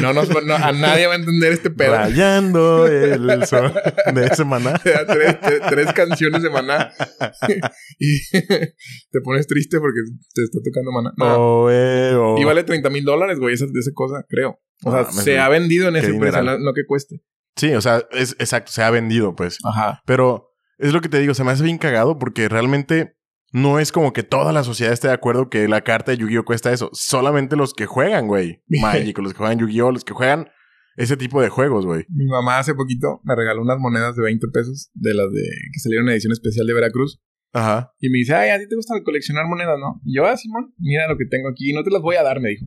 [0.00, 1.92] no, nos, no, a nadie va a entender este pedo.
[1.92, 3.72] Rayando el sol
[4.14, 6.92] de da tres, te- tres canciones de maná.
[7.98, 10.00] y te pones triste porque
[10.34, 11.12] te está tocando maná.
[11.16, 12.36] No, Oh, eh, oh.
[12.38, 14.58] Y vale 30 mil dólares, güey, esa, esa cosa, creo.
[14.84, 17.20] O sea, Ah, se ha vendido en qué ese precio, no que cueste.
[17.56, 19.58] Sí, o sea, es exacto, se ha vendido, pues.
[19.64, 20.02] Ajá.
[20.06, 23.16] Pero es lo que te digo, se me hace bien cagado porque realmente
[23.54, 26.44] no es como que toda la sociedad esté de acuerdo que la carta de Yu-Gi-Oh
[26.44, 26.90] cuesta eso.
[26.92, 28.60] Solamente los que juegan, güey.
[28.68, 30.48] Magic, los que juegan Yu-Gi-Oh, los que juegan
[30.96, 32.04] ese tipo de juegos, güey.
[32.08, 35.78] Mi mamá hace poquito me regaló unas monedas de 20 pesos de las de que
[35.78, 37.22] salieron en edición especial de Veracruz.
[37.52, 37.92] Ajá.
[38.00, 40.00] Y me dice, ay, a ti te gusta coleccionar monedas, ¿no?
[40.04, 42.40] Y yo, ah, Simón, mira lo que tengo aquí, no te las voy a dar,
[42.40, 42.66] me dijo.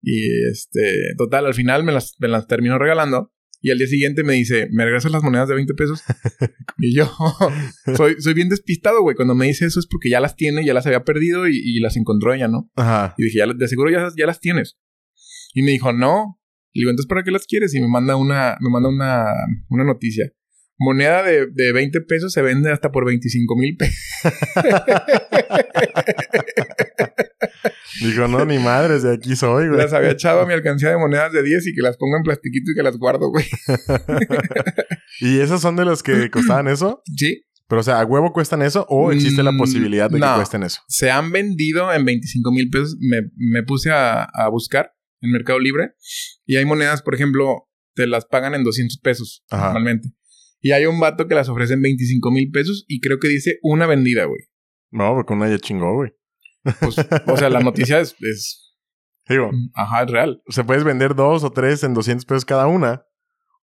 [0.00, 3.33] Y este, total, al final me las, me las terminó regalando.
[3.64, 6.02] Y al día siguiente me dice, ¿me regresas las monedas de 20 pesos?
[6.78, 7.10] y yo,
[7.96, 9.16] soy, soy bien despistado, güey.
[9.16, 11.80] Cuando me dice eso es porque ya las tiene, ya las había perdido y, y
[11.80, 12.70] las encontró ella, ¿no?
[12.76, 13.14] Ajá.
[13.16, 14.76] Y dije, ya, de seguro ya, ya las tienes.
[15.54, 16.38] Y me dijo, no.
[16.74, 17.74] Y digo, entonces, ¿para qué las quieres?
[17.74, 19.24] Y me manda una, me manda una,
[19.70, 20.30] una noticia.
[20.76, 23.96] Moneda de, de 20 pesos se vende hasta por 25 mil pesos.
[28.02, 29.78] Dijo, no, ni madres, de aquí soy, güey.
[29.78, 32.22] Las había echado a mi alcancía de monedas de 10 y que las pongo en
[32.22, 33.44] plastiquito y que las guardo, güey.
[35.20, 37.02] ¿Y esos son de los que costaban eso?
[37.16, 37.42] Sí.
[37.66, 40.62] Pero, o sea, ¿a huevo cuestan eso o existe la Mm, posibilidad de que cuesten
[40.64, 40.82] eso?
[40.86, 42.96] Se han vendido en 25 mil pesos.
[43.00, 44.92] Me, me puse a, a buscar
[45.22, 45.92] en Mercado Libre.
[46.44, 49.66] Y hay monedas, por ejemplo, te las pagan en 200 pesos Ajá.
[49.66, 50.10] normalmente.
[50.60, 53.58] Y hay un vato que las ofrece en 25 mil pesos y creo que dice
[53.62, 54.40] una vendida, güey.
[54.90, 56.12] No, porque una ya chingó, güey.
[56.80, 56.96] Pues,
[57.26, 58.60] o sea, la noticia es, es-
[59.28, 60.42] Digo, Ajá, es real.
[60.46, 63.04] o sea, puedes vender dos o tres en 200 pesos cada una.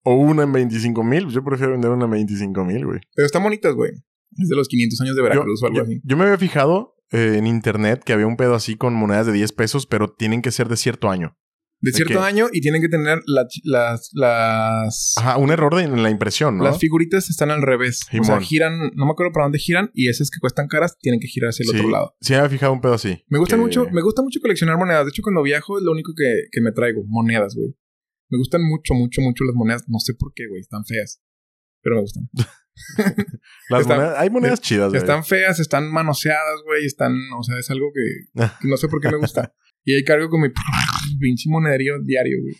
[0.03, 1.27] O una en 25 mil.
[1.29, 2.99] Yo prefiero vender una en 25 mil, güey.
[3.13, 3.91] Pero están bonitas, güey.
[4.39, 6.01] Es de los 500 años de Veracruz o algo yo, así.
[6.03, 9.33] yo me había fijado eh, en internet que había un pedo así con monedas de
[9.33, 11.37] 10 pesos, pero tienen que ser de cierto año.
[11.81, 15.83] De ¿de cierto año y tienen que tener la- las, las, Ajá, un error de,
[15.83, 16.63] en la impresión, ¿no?
[16.63, 18.01] las figuritas están al revés.
[18.19, 21.19] O sea, giran, no me acuerdo para dónde giran y esas que cuestan caras tienen
[21.19, 22.15] que girar hacia el sí, otro lado.
[22.21, 23.23] Sí, me había fijado un pedo así.
[23.29, 25.05] Me gusta que- mucho, me gusta mucho coleccionar monedas.
[25.05, 27.75] De hecho, cuando viajo es lo único que, que me traigo, monedas, güey.
[28.29, 29.83] Me gustan mucho, mucho, mucho las monedas.
[29.87, 30.61] No sé por qué, güey.
[30.61, 31.21] Están feas.
[31.81, 32.29] Pero me gustan.
[33.69, 34.99] Las están- monedas- hay monedas chidas, güey.
[35.01, 36.85] Están feas, están manoseadas, güey.
[36.85, 39.53] Están, o sea, es algo que, que no sé por qué me gusta.
[39.83, 40.47] Y ahí cargo con mi
[41.19, 42.55] pinche monederío diario, güey.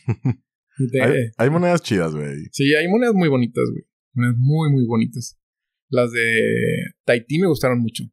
[1.02, 2.46] Hay, hay monedas chidas, güey.
[2.52, 3.84] Sí, hay monedas muy bonitas, güey.
[4.14, 5.40] Monedas muy, muy bonitas.
[5.90, 8.04] Las de Tahití me gustaron mucho.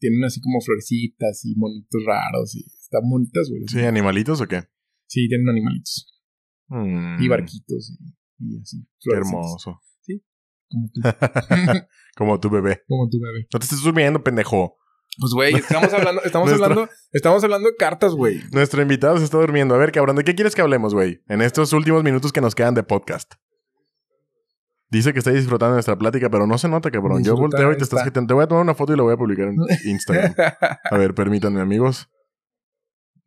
[0.00, 3.62] Tienen así como florecitas y monitos raros y están bonitas, güey.
[3.68, 4.62] Sí, animalitos o qué?
[5.06, 6.14] Sí, tienen animalitos.
[6.68, 8.04] Mm, Y barquitos y,
[8.54, 8.86] y así.
[9.00, 9.80] Qué hermoso.
[10.70, 11.00] Como tú.
[12.16, 12.82] Como tu bebé.
[12.88, 13.46] como tu bebé.
[13.52, 14.76] No te estés durmiendo, pendejo.
[15.20, 18.40] Pues, güey, estamos hablando, estamos Nuestro- hablando, estamos hablando de cartas, güey.
[18.52, 19.74] Nuestro invitado se está durmiendo.
[19.74, 21.22] A ver, cabrón, ¿de qué quieres que hablemos, güey?
[21.28, 23.34] En estos últimos minutos que nos quedan de podcast.
[24.90, 27.22] Dice que está disfrutando de nuestra plática, pero no se nota, cabrón.
[27.22, 27.96] Yo volteo y te está.
[27.96, 28.28] estás quitando.
[28.28, 30.34] Te voy a tomar una foto y la voy a publicar en Instagram.
[30.90, 32.08] A ver, permítanme, amigos.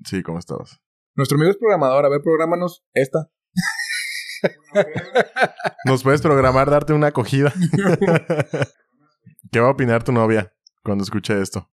[0.05, 0.79] Sí, ¿cómo estabas?
[1.15, 2.05] Nuestro amigo es programador.
[2.05, 3.29] A ver, programanos esta.
[5.85, 7.53] Nos puedes programar darte una acogida.
[9.51, 10.51] ¿Qué va a opinar tu novia
[10.83, 11.69] cuando escuche esto?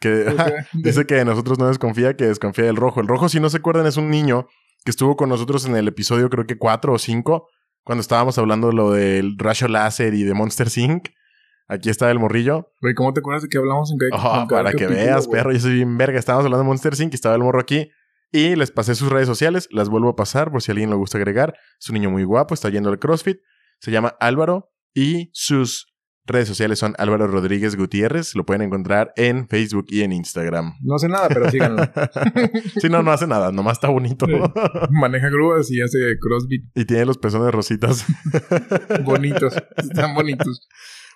[0.00, 0.24] Que
[0.72, 3.00] dice que de nosotros no desconfía, que desconfía del rojo.
[3.00, 4.46] El rojo, si no se acuerdan, es un niño
[4.84, 7.48] que estuvo con nosotros en el episodio, creo que cuatro o cinco,
[7.84, 11.08] cuando estábamos hablando de lo del rayo láser y de Monster Inc.
[11.68, 12.72] Aquí está el morrillo.
[12.80, 14.08] Güey, ¿cómo te acuerdas de que hablamos en qué?
[14.12, 15.52] Oh, para que veas, perro.
[15.52, 16.18] Yo soy bien verga.
[16.18, 17.12] Estábamos hablando de Monster Inc.
[17.12, 17.90] y estaba el morro aquí.
[18.32, 19.68] Y les pasé sus redes sociales.
[19.70, 21.54] Las vuelvo a pasar por si a alguien le gusta agregar.
[21.80, 22.54] Es un niño muy guapo.
[22.54, 23.38] Está yendo al CrossFit.
[23.78, 24.72] Se llama Álvaro.
[24.94, 25.89] Y sus
[26.30, 28.34] redes sociales son Álvaro Rodríguez Gutiérrez.
[28.34, 30.74] Lo pueden encontrar en Facebook y en Instagram.
[30.80, 31.82] No sé nada, pero síganlo.
[32.80, 33.52] sí, no, no hace nada.
[33.52, 34.26] Nomás está bonito.
[34.26, 34.32] Sí.
[34.90, 38.06] Maneja grúas y hace crossfit y tiene los pezones rositas.
[39.04, 39.54] bonitos.
[39.76, 40.68] Están bonitos.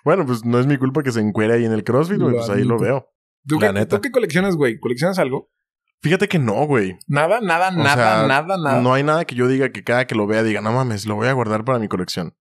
[0.03, 2.35] bueno, pues no es mi culpa que se encuere ahí en el CrossFit, güey.
[2.35, 3.11] Pues ahí lo veo.
[3.47, 3.95] ¿Tú, La qué, neta.
[3.97, 4.79] ¿Tú qué coleccionas, güey?
[4.79, 5.51] ¿Coleccionas algo?
[6.01, 6.97] Fíjate que no, güey.
[7.07, 8.81] Nada, nada, O nada, sea, nada, nada.
[8.81, 11.15] No hay nada que yo diga que cada que lo vea diga, no mames, lo
[11.15, 12.35] voy a guardar para mi colección.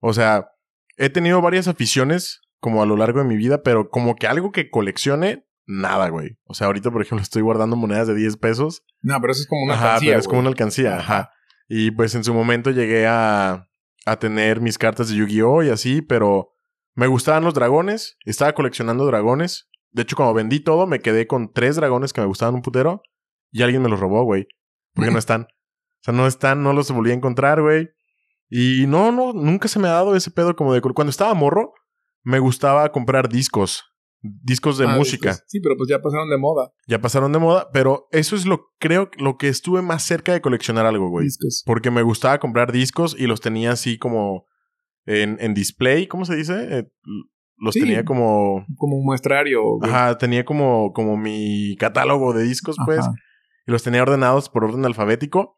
[0.00, 0.51] O sea,
[0.96, 4.52] he tenido varias aficiones como a lo largo de mi vida, pero como que algo
[4.52, 6.38] que coleccione, nada, güey.
[6.44, 8.84] O sea, ahorita, por ejemplo, estoy guardando monedas de 10 pesos.
[9.00, 11.30] No, pero eso es como una ajá, alcancía, pero es como una alcancía, ajá.
[11.68, 13.68] Y pues en su momento llegué a,
[14.04, 15.62] a tener mis cartas de Yu-Gi-Oh!
[15.62, 16.52] y así, pero
[16.94, 18.16] me gustaban los dragones.
[18.24, 19.68] Estaba coleccionando dragones.
[19.90, 23.02] De hecho, cuando vendí todo, me quedé con tres dragones que me gustaban un putero.
[23.50, 24.46] Y alguien me los robó, güey.
[24.94, 25.42] Porque no están.
[25.42, 27.90] O sea, no están, no los volví a encontrar, güey.
[28.54, 30.82] Y no, no, nunca se me ha dado ese pedo como de...
[30.82, 31.72] Cuando estaba morro,
[32.22, 33.82] me gustaba comprar discos.
[34.20, 35.30] Discos de Ah, música.
[35.30, 35.44] discos.
[35.48, 36.70] Sí, pero pues ya pasaron de moda.
[36.86, 40.42] Ya pasaron de moda, pero eso es lo, creo, lo que estuve más cerca de
[40.42, 41.24] coleccionar algo, güey.
[41.24, 41.62] Discos.
[41.64, 44.44] Porque me gustaba comprar discos y los tenía así como
[45.06, 46.78] en, en display, ¿cómo se dice?
[46.78, 46.84] Eh,
[47.56, 47.80] los Sí.
[47.80, 48.66] tenía como...
[48.76, 49.62] Como un muestrario.
[49.78, 49.90] güey.
[49.90, 52.98] Ajá, tenía como, como mi catálogo de discos, pues.
[53.00, 53.12] Ajá.
[53.66, 55.56] Y los tenía ordenados por orden alfabético.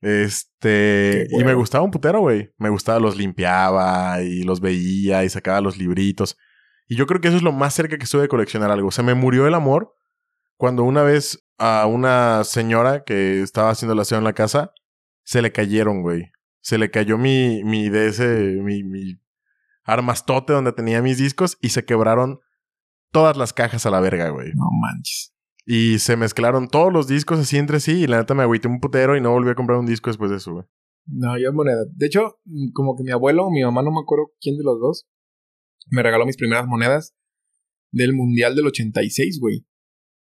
[0.00, 1.26] Este...
[1.30, 2.52] Y me gustaba un putero, güey.
[2.58, 6.36] Me gustaba, los limpiaba y los veía y sacaba los libritos.
[6.88, 8.90] Y yo creo que eso es lo más cerca que estuve de coleccionar algo.
[8.90, 9.94] Se me murió el amor
[10.56, 14.72] cuando una vez a una señora que estaba haciendo la aseo en la casa,
[15.22, 16.30] se le cayeron, güey.
[16.60, 18.26] Se le cayó mi, mi de ese,
[18.62, 19.20] mi, mi
[19.84, 22.40] armastote donde tenía mis discos y se quebraron
[23.12, 24.52] todas las cajas a la verga, güey.
[24.54, 25.35] No manches.
[25.66, 28.78] Y se mezclaron todos los discos así entre sí y la neta me agüité un
[28.78, 30.64] putero y no volví a comprar un disco después de eso, güey.
[31.06, 31.84] No, yo es moneda.
[31.92, 34.64] De hecho, mm, como que mi abuelo o mi mamá, no me acuerdo quién de
[34.64, 35.08] los dos,
[35.88, 37.16] me regaló mis primeras monedas
[37.92, 39.66] del Mundial del 86, güey.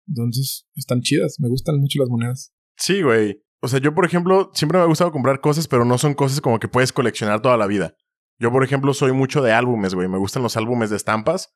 [0.07, 1.37] Entonces, están chidas.
[1.39, 2.53] Me gustan mucho las monedas.
[2.77, 3.41] Sí, güey.
[3.61, 6.41] O sea, yo, por ejemplo, siempre me ha gustado comprar cosas, pero no son cosas
[6.41, 7.95] como que puedes coleccionar toda la vida.
[8.39, 10.07] Yo, por ejemplo, soy mucho de álbumes, güey.
[10.07, 11.53] Me gustan los álbumes de estampas.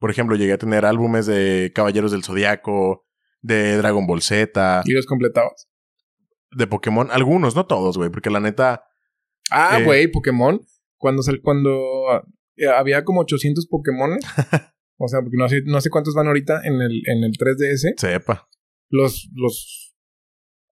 [0.00, 3.03] Por ejemplo, llegué a tener álbumes de Caballeros del Zodiaco,
[3.44, 5.68] de Dragon Ball Z, ¿Y los completabas?
[6.56, 7.08] de Pokémon.
[7.10, 8.84] Algunos, no todos, güey, porque la neta.
[9.50, 9.84] Ah, Eh.
[9.84, 10.60] güey, Pokémon.
[10.98, 11.70] Cuando, sal- cuando
[12.56, 14.12] eh, había como 800 Pokémon.
[14.98, 17.94] o sea, porque no sé, no sé cuántos van ahorita en el, en el 3DS.
[17.98, 18.48] Sepa.
[18.88, 19.94] Los, los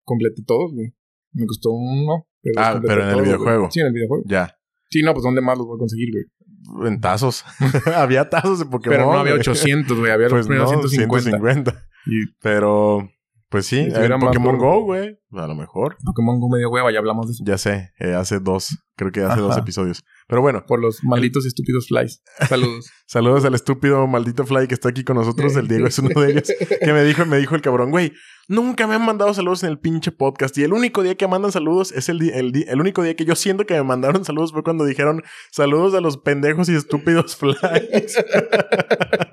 [0.05, 0.95] completé todos, güey.
[1.33, 2.27] Me costó uno.
[2.41, 3.69] Pero los Ah, pero en el todos, videojuego.
[3.71, 4.25] Sí, en el videojuego.
[4.27, 4.57] Ya.
[4.91, 6.89] Sí, no, pues ¿dónde más los voy a conseguir, güey?
[6.89, 7.45] En tazos.
[7.97, 8.97] había tazos de Pokémon.
[8.99, 9.41] Pero no había güey.
[9.41, 10.13] 800, güey.
[10.13, 11.31] Había los Pues primeros no, 150.
[11.41, 11.89] 150.
[12.07, 13.11] Y Pero,
[13.49, 15.19] pues sí, Si tuviera más Pokémon Go, güey.
[15.33, 15.97] A lo mejor.
[16.05, 17.45] Pokémon Go medio hueva, ya hablamos de eso.
[17.47, 20.05] Ya sé, eh, hace dos, creo que hace dos episodios.
[20.29, 22.23] Pero bueno, Por los malditos y estúpidos flies.
[22.49, 22.91] Saludos.
[23.07, 25.55] saludos al estúpido maldito Fly que está aquí con nosotros.
[25.57, 26.53] El Diego es uno de ellos.
[26.81, 28.13] Que me dijo, me dijo el cabrón, güey,
[28.49, 30.57] nunca me han mandado saludos en el pinche podcast.
[30.57, 33.37] Y el único día que mandan saludos es el, el, el único día que yo
[33.37, 38.17] siento que me mandaron saludos fue cuando dijeron saludos a los pendejos y estúpidos Flies.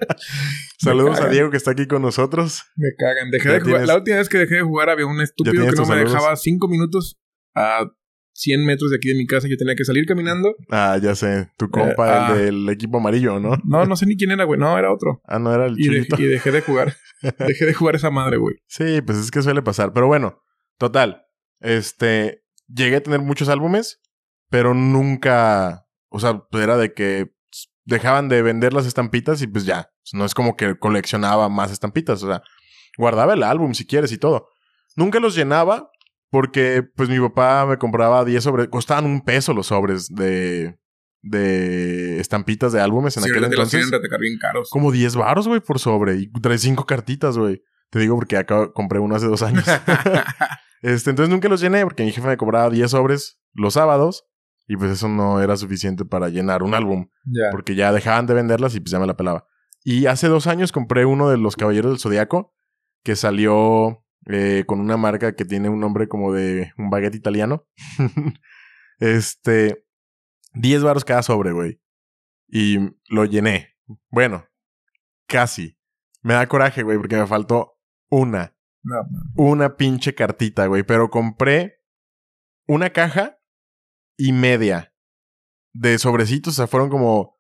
[0.80, 1.30] saludos a.
[1.30, 2.64] Diego que está aquí con nosotros.
[2.76, 3.32] Me cagan.
[3.32, 3.88] Dejé de jugar.
[3.88, 6.14] La última vez que dejé de jugar había un estúpido que no me saludos.
[6.14, 7.20] dejaba cinco minutos
[7.56, 7.86] a
[8.34, 9.48] 100 metros de aquí de mi casa.
[9.50, 10.56] Yo tenía que salir caminando.
[10.70, 12.34] Ah, ya sé, tu compa, Eh, ah.
[12.38, 13.58] el del equipo amarillo, ¿no?
[13.66, 14.60] No, no sé ni quién era, güey.
[14.60, 15.22] No, era otro.
[15.26, 16.96] Ah, no era el Y, de- y dejé de jugar.
[17.48, 18.56] dejé de jugar esa madre, güey.
[18.68, 19.92] Sí, pues es que suele pasar.
[19.94, 20.42] Pero bueno,
[20.78, 21.24] total.
[21.60, 24.00] Este, llegué a tener muchos álbumes,
[24.50, 27.34] pero nunca, o sea, pues era de que
[27.90, 29.90] dejaban de vender las estampitas y pues ya.
[30.14, 32.42] No es como que coleccionaba más estampitas, o sea,
[32.98, 34.48] guardaba el álbum si quieres y todo.
[34.96, 35.90] Nunca los llenaba
[36.32, 40.78] porque pues mi papá me compraba 10 sobres, costaban un peso los sobres de,
[41.22, 43.90] de estampitas de álbumes en Sí, aquel los entonces.
[43.92, 44.70] retacar bien caros.
[44.70, 46.18] Como 10 baros, güey, por sobre.
[46.18, 47.62] Y trae cinco cartitas, güey.
[47.90, 49.66] Te digo porque acá compré uno hace dos años.
[50.82, 54.26] este, entonces nunca los llené porque mi jefe me cobraba 10 sobres los sábados.
[54.70, 57.10] Y pues eso no era suficiente para llenar un álbum.
[57.50, 59.48] Porque ya dejaban de venderlas y pues ya me la pelaba.
[59.84, 62.54] Y hace dos años compré uno de los Caballeros del Zodiaco.
[63.04, 67.68] Que salió eh, con una marca que tiene un nombre como de un baguette italiano.
[69.00, 69.88] este.
[70.54, 71.82] 10 baros cada sobre, güey.
[72.48, 72.78] Y
[73.10, 73.76] lo llené.
[74.12, 74.46] Bueno,
[75.26, 75.80] casi.
[76.22, 78.56] Me da coraje, güey, porque me faltó una.
[78.84, 78.98] No.
[79.36, 80.84] Una pinche cartita, güey.
[80.84, 81.82] Pero compré
[82.68, 83.39] una caja
[84.20, 84.94] y media
[85.74, 87.38] de sobrecitos, o sea, fueron como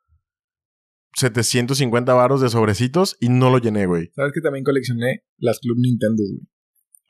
[1.15, 4.09] 750 varos de sobrecitos y no lo llené, güey.
[4.15, 6.47] ¿Sabes que también coleccioné las Club Nintendo, güey?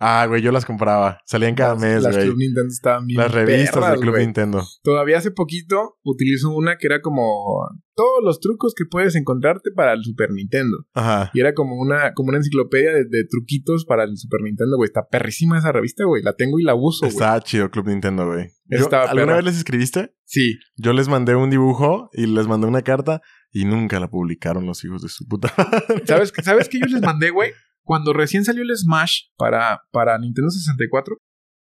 [0.02, 1.20] Ah, güey, yo las compraba.
[1.26, 2.28] Salían cada Las- mes, Las güey.
[2.28, 4.26] Club Nintendo estaban bien Las revistas perras, de Club güey.
[4.26, 4.64] Nintendo.
[4.82, 9.92] Todavía hace poquito utilizo una que era como todos los trucos que puedes encontrarte para
[9.92, 10.78] el Super Nintendo.
[10.94, 11.32] Ajá.
[11.34, 14.88] Y era como una, como una enciclopedia de, de truquitos para el Super Nintendo, güey.
[14.88, 16.24] Está perrísima esa revista, güey.
[16.24, 17.12] La tengo y la uso, güey.
[17.12, 18.48] Estaba chido Club Nintendo, güey.
[18.68, 19.36] Yo- ¿Alguna perra.
[19.36, 20.14] vez les escribiste?
[20.24, 20.60] Sí.
[20.78, 23.22] Yo les mandé un dibujo y les mandé una carta
[23.52, 25.52] y nunca la publicaron los hijos de su puta.
[26.06, 27.52] ¿Sabes, ¿Sabes qué yo les mandé, güey?
[27.90, 31.18] Cuando recién salió el Smash para, para Nintendo 64,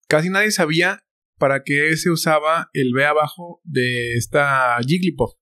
[0.08, 1.00] casi nadie sabía
[1.38, 5.34] para qué se usaba el B abajo de esta Jigglypuff.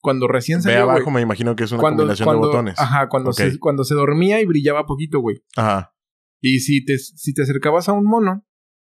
[0.00, 1.14] Cuando recién salió, abajo, güey.
[1.14, 2.74] me imagino que es una Cuando, combinación cuando- de botones.
[2.76, 5.44] Ajá, cuando, se, cuando se dormía y brillaba poquito, güey.
[5.54, 5.94] Ajá.
[6.42, 8.44] Y si te, si te acercabas a un mono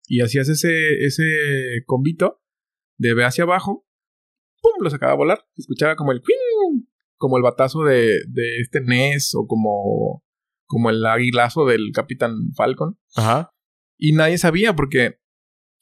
[0.07, 0.73] y hacías ese,
[1.05, 1.27] ese
[1.85, 2.41] combito
[2.97, 3.87] de B hacia abajo,
[4.63, 4.83] ¡pum!
[4.83, 5.47] lo sacaba a volar.
[5.57, 6.89] Se escuchaba como el ¡cuing!
[7.19, 10.23] como el batazo de, de este NES o como,
[10.67, 12.99] como el aguilazo del Capitán Falcon.
[13.15, 13.53] Ajá.
[13.99, 15.19] Y nadie sabía porque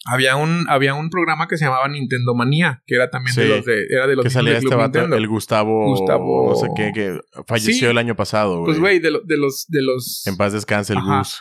[0.07, 3.65] había un, había un programa que se llamaba Nintendo Manía, que era también de los
[3.65, 5.17] de, era de los Que salía de este vato, Nintendo.
[5.17, 5.87] el Gustavo.
[5.89, 7.91] Gustavo- No sé qué, que falleció Sí.
[7.91, 8.67] el año pasado, güey.
[8.67, 11.19] Pues güey, de, lo- de los, de los, En paz descanse el Ajá.
[11.21, 11.41] Gus.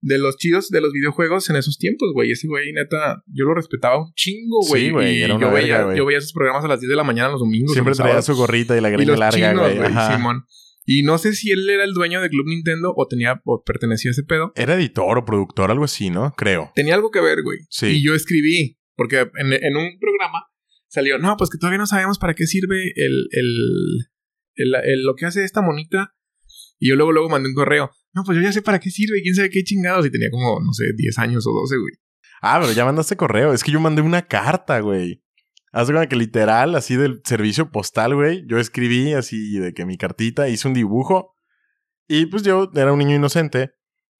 [0.00, 2.30] de los chidos de los videojuegos en esos tiempos, güey.
[2.30, 4.84] Ese güey, neta, yo lo respetaba un chingo, güey.
[4.84, 6.90] Sí, güey, Y era una yo, veía, verga, yo veía sus programas a las 10
[6.90, 7.72] de la mañana los domingos.
[7.72, 9.76] Siempre traía su gorrita y la greña larga, güey.
[10.16, 10.44] Simón.
[10.86, 14.10] Y no sé si él era el dueño de Club Nintendo o tenía o pertenecía
[14.10, 14.52] a ese pedo.
[14.54, 16.32] Era editor o productor, algo así, ¿no?
[16.36, 16.70] Creo.
[16.74, 17.58] Tenía algo que ver, güey.
[17.70, 17.86] Sí.
[17.86, 20.44] Y yo escribí, porque en, en un programa
[20.88, 23.56] salió, no, pues que todavía no sabemos para qué sirve el, el,
[24.56, 26.14] el- el- lo que hace esta monita.
[26.78, 27.90] Y yo luego, luego mandé un correo.
[28.12, 30.04] No, pues yo ya sé para qué sirve, quién sabe qué chingados.
[30.06, 31.92] Y tenía como, no sé, 10 años o 12, güey.
[32.42, 33.52] Ah, pero ya mandaste correo.
[33.54, 35.22] Es que yo mandé una carta, güey.
[35.74, 38.44] Haz de cuenta que literal, así del servicio postal, güey.
[38.46, 41.34] Yo escribí así de que mi cartita, hice un dibujo.
[42.08, 43.72] Y pues yo era un niño inocente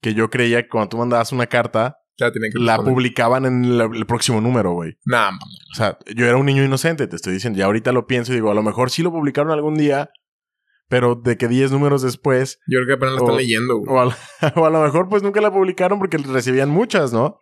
[0.02, 2.92] que yo creía que cuando tú mandabas una carta, Ya que la responder.
[2.94, 4.94] publicaban en la- el próximo número, güey.
[5.05, 5.30] Nah.
[5.30, 7.59] O sea, yo era un niño inocente, te estoy diciendo.
[7.59, 10.11] Ya ahorita lo pienso y digo, a lo mejor sí lo publicaron algún día,
[10.88, 13.90] pero de que 10 números después, Yo creo que apenas la están leyendo, güey.
[13.90, 14.12] o
[14.57, 17.40] o a lo mejor pues nunca la publicaron porque recibían muchas, ¿no?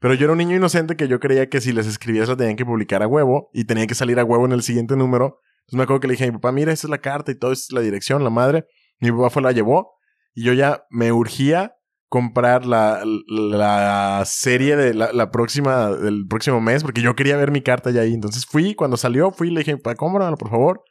[0.00, 2.56] Pero yo era un niño inocente que yo creía que si les escribías la tenían
[2.56, 5.40] que publicar a huevo y tenía que salir a huevo en el siguiente número.
[5.60, 7.34] Entonces me acuerdo que le dije a mi papá, mira, esta es la carta y
[7.34, 8.66] todo, esta es la dirección, la madre.
[9.00, 9.92] Mi papá fue, la llevó
[10.34, 11.74] y yo ya me urgía
[12.08, 17.50] comprar la, la serie de la, la próxima, del próximo mes porque yo quería ver
[17.50, 18.14] mi carta ya ahí.
[18.14, 20.84] Entonces fui, cuando salió, fui y le dije, papá, cómpramela, por favor.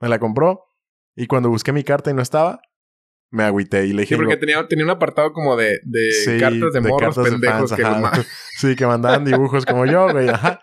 [0.00, 0.64] Me la compró
[1.14, 2.60] y cuando busqué mi carta y no estaba,
[3.32, 6.38] me agüité y le dije, Sí, porque tenía, tenía un apartado como de, de Sí,
[6.38, 8.24] cartas de, morros cartas de pendejos fans, que
[8.58, 10.28] Sí, que mandaban dibujos como yo, güey.
[10.28, 10.60] Ajá.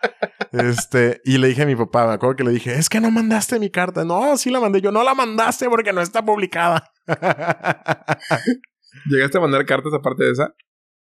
[0.52, 3.12] Este, y le dije a mi papá, me acuerdo que le dije, es que no
[3.12, 4.06] mandaste mi carta.
[4.06, 4.82] No, sí la mandé.
[4.82, 6.92] Yo no la mandaste porque no está publicada.
[9.10, 10.56] ¿Llegaste a mandar cartas aparte de esa?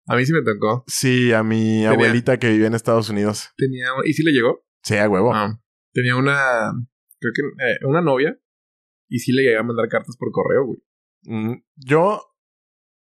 [0.08, 0.84] A mí sí me tocó.
[0.88, 3.52] sí, a mi Tenía- abuelita que vivía en Estados Unidos.
[3.58, 3.88] Tenía...
[4.06, 4.64] ¿Y sí le llegó?
[4.84, 5.34] Sí, a huevo.
[5.34, 5.60] Ah,
[5.94, 6.72] tenía una...
[7.20, 7.42] Creo que...
[7.72, 8.38] eh, una novia.
[9.10, 10.80] Y sí le llegué a mandar cartas por correo, güey.
[11.26, 12.22] Mm, Yo,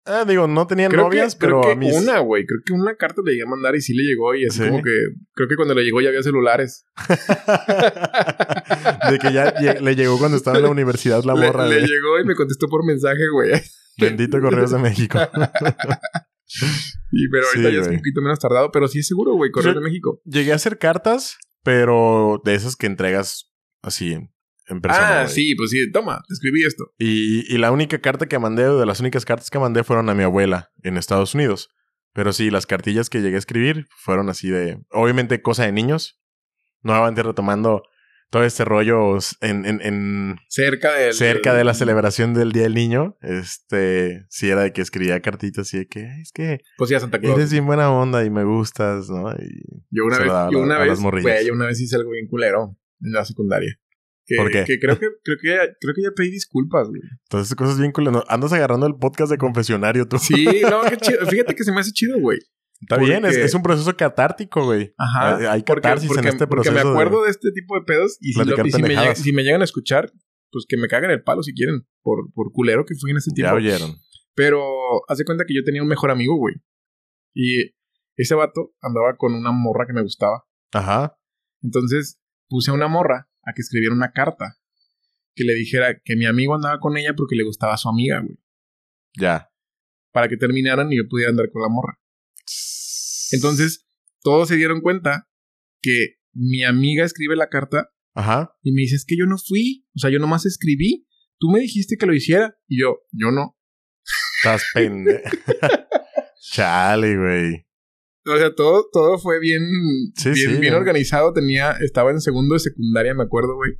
[0.06, 2.46] eh, digo, no tenía Creo novias, que, pero creo a que mí una, güey.
[2.46, 4.34] Creo que una carta le llegué a mandar y sí le llegó.
[4.34, 4.68] Y así ¿Sí?
[4.68, 4.90] como que...
[5.34, 6.84] Creo que cuando le llegó ya había celulares.
[9.10, 11.66] de que ya le llegó cuando estaba en la universidad la Le- morra.
[11.66, 13.60] le, llegó y me contestó por mensaje, güey.
[13.98, 15.18] Bendito Correos de México.
[17.10, 18.70] Y pero ahorita Sí, ya es un poquito menos tardado.
[18.70, 19.50] Pero sí es seguro, güey.
[19.50, 20.20] Correo Yo- de México.
[20.24, 23.52] Llegué a hacer cartas, pero de esas que entregas
[23.82, 24.16] así
[24.68, 25.20] en persona.
[25.20, 25.34] ah, güey.
[25.34, 25.54] sí.
[25.56, 25.90] Pues sí.
[25.92, 26.22] Toma.
[26.30, 26.84] Escribí esto.
[26.98, 30.08] Y, y la única carta que mandé, o de las únicas cartas que mandé, fueron
[30.08, 31.70] a mi abuela en Estados Unidos.
[32.12, 34.78] Pero sí, las cartillas que llegué a escribir fueron así de.
[34.90, 36.18] Obviamente, cosa de niños.
[36.82, 37.82] Nuevamente retomando
[38.30, 41.12] todo este rollo en, en, en- Cerca del...
[41.14, 43.16] cerca de la celebración del Día del Niño.
[43.20, 44.24] Este.
[44.30, 47.00] Sí, era de que escribía cartitas así de que "Ay, es que Pues sí, a
[47.00, 47.36] Santa Claus.
[47.36, 49.30] eres bien buena onda y me gustas, ¿no?
[49.32, 52.76] Y Yo una vez, yo una vez, güey, yo una vez hice algo bien culero
[53.02, 53.78] en la secundaria.
[54.26, 54.64] Que, ¿Por qué?
[54.66, 57.00] Que creo que, creo que, ya- creo que ya pedí disculpas, güey.
[57.24, 58.24] Entonces, cosas bien culeras.
[58.28, 60.18] Andas agarrando el podcast de confesionario tú.
[60.18, 61.24] Sí, no, qué chido.
[61.26, 62.38] Fíjate que se me hace chido, güey.
[62.80, 64.92] Está bien, es, porque- es un proceso catártico, güey.
[64.98, 65.36] Ajá.
[65.36, 66.84] Hay- Hay Porque, catarsis porque, en este porque proceso.
[66.86, 67.30] me acuerdo de- de...
[67.30, 69.60] este tipo de pedos y si, lo- platicar y si me, llegan, si me llegan
[69.60, 70.12] a escuchar,
[70.50, 71.86] pues que me caguen el palo si quieren.
[72.02, 73.56] Por, por culero que fui en ese Ya tiempo.
[73.56, 73.96] oyeron.
[74.34, 74.60] Pero
[75.08, 76.54] hace cuenta que yo tenía un mejor amigo, güey.
[77.34, 77.74] Y
[78.16, 80.44] ese vato andaba con una morra que me gustaba.
[80.72, 81.16] Ajá.
[81.62, 84.58] Entonces puse a una morra a que escribiera una carta
[85.34, 88.20] que le dijera que mi amigo andaba con ella porque le gustaba a su amiga,
[88.20, 88.38] güey.
[89.18, 89.50] Ya.
[90.12, 91.98] Para que terminaran y yo pudiera andar con la morra.
[93.32, 93.86] Entonces,
[94.22, 95.28] todos se dieron cuenta
[95.80, 98.56] que mi amiga escribe la carta Ajá.
[98.62, 99.86] Y me dice, es que yo no fui.
[99.94, 101.06] O sea, yo nomás escribí.
[101.38, 102.56] Tú me dijiste que lo hiciera.
[102.66, 103.58] Y yo, yo no.
[104.38, 105.22] Estás pende.
[106.50, 107.65] Chale, güey.
[108.26, 109.62] O sea, todo, todo fue bien,
[110.16, 110.76] Sí, bien, sí, bien ¿eh?
[110.76, 111.32] organizado.
[111.32, 113.72] Tenía, estaba en segundo de secundaria, me acuerdo, güey.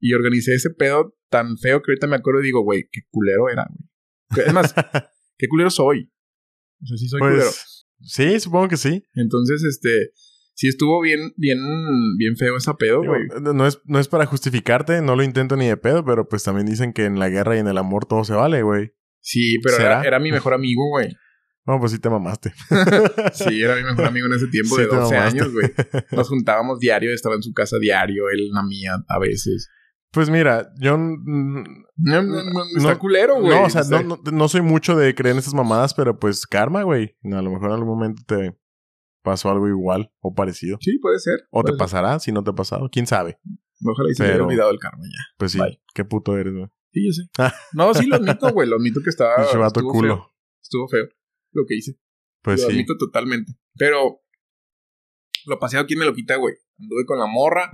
[0.00, 3.48] Y organicé ese pedo tan feo que ahorita me acuerdo y digo, güey, qué culero
[3.48, 4.46] era, güey.
[4.46, 4.74] Es más,
[5.38, 6.12] qué culero soy.
[6.82, 7.42] O sea, sí soy culero.
[7.44, 9.04] Pues sí, supongo que sí.
[9.14, 10.10] Entonces, este,
[10.54, 11.58] sí estuvo bien, bien,
[12.18, 13.22] bien feo ese pedo, güey.
[13.40, 16.66] no, es, no es para justificarte, no lo intento ni de pedo, pero pues también
[16.66, 18.92] dicen que en la guerra y en el amor todo se vale, güey.
[19.20, 21.08] Sí, pero era, era mi mejor amigo, güey.
[21.70, 22.52] No, pues sí te mamaste.
[23.34, 25.40] Sí, era mi mejor amigo en ese tiempo Sí de te 12 mamaste.
[25.40, 25.72] años, güey.
[26.12, 29.70] Nos juntábamos diario, estaba en su casa diario, él en la mía a veces.
[30.12, 31.62] Pues mira, yo No,
[31.96, 32.42] no, no,
[32.76, 33.56] está culero, güey.
[33.56, 36.82] no, o sea, sea, no, soy mucho de creer en esas mamadas, pero pues karma,
[36.82, 37.16] güey.
[37.24, 38.58] A lo mejor en algún momento te
[39.22, 40.78] pasó algo igual o parecido.
[40.80, 41.38] Sí, puede ser.
[41.52, 41.78] O te ser.
[41.78, 42.88] pasará si no te ha pasado.
[42.90, 43.38] ¿Quién sabe?
[43.84, 45.22] Ojalá y se me haya Pero- olvidado el karma ya.
[45.38, 45.80] Pues sí, Bye.
[45.94, 46.66] qué puto eres, güey.
[46.92, 47.22] Sí, yo sé.
[47.72, 48.68] No, sí, lo admito, güey.
[48.68, 49.44] Lo admito que estaba.
[49.44, 50.16] Estuvo culo.
[50.16, 50.26] Feo.
[50.60, 51.04] Estuvo feo
[51.52, 51.98] lo que hice.
[52.42, 52.72] Pues lo sí.
[52.74, 53.52] admito totalmente.
[53.76, 54.20] Pero
[55.46, 56.54] lo paseado, ¿quién me lo quita, güey?
[56.78, 57.70] Anduve con la morra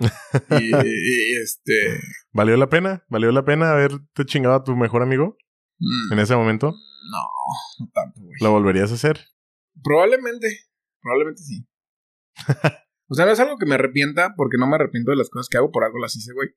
[0.60, 2.00] y, y, este.
[2.32, 3.04] ¿Valió la pena?
[3.08, 5.36] ¿Valió la pena haberte chingado a tu mejor amigo
[5.78, 6.72] mm, en ese momento?
[7.10, 7.22] No,
[7.78, 8.36] no tanto, güey.
[8.40, 9.20] ¿Lo volverías a hacer?
[9.82, 10.60] Probablemente.
[11.00, 11.66] Probablemente sí.
[13.08, 15.48] o sea, no es algo que me arrepienta, porque no me arrepiento de las cosas
[15.48, 16.48] que hago, por algo las hice, güey.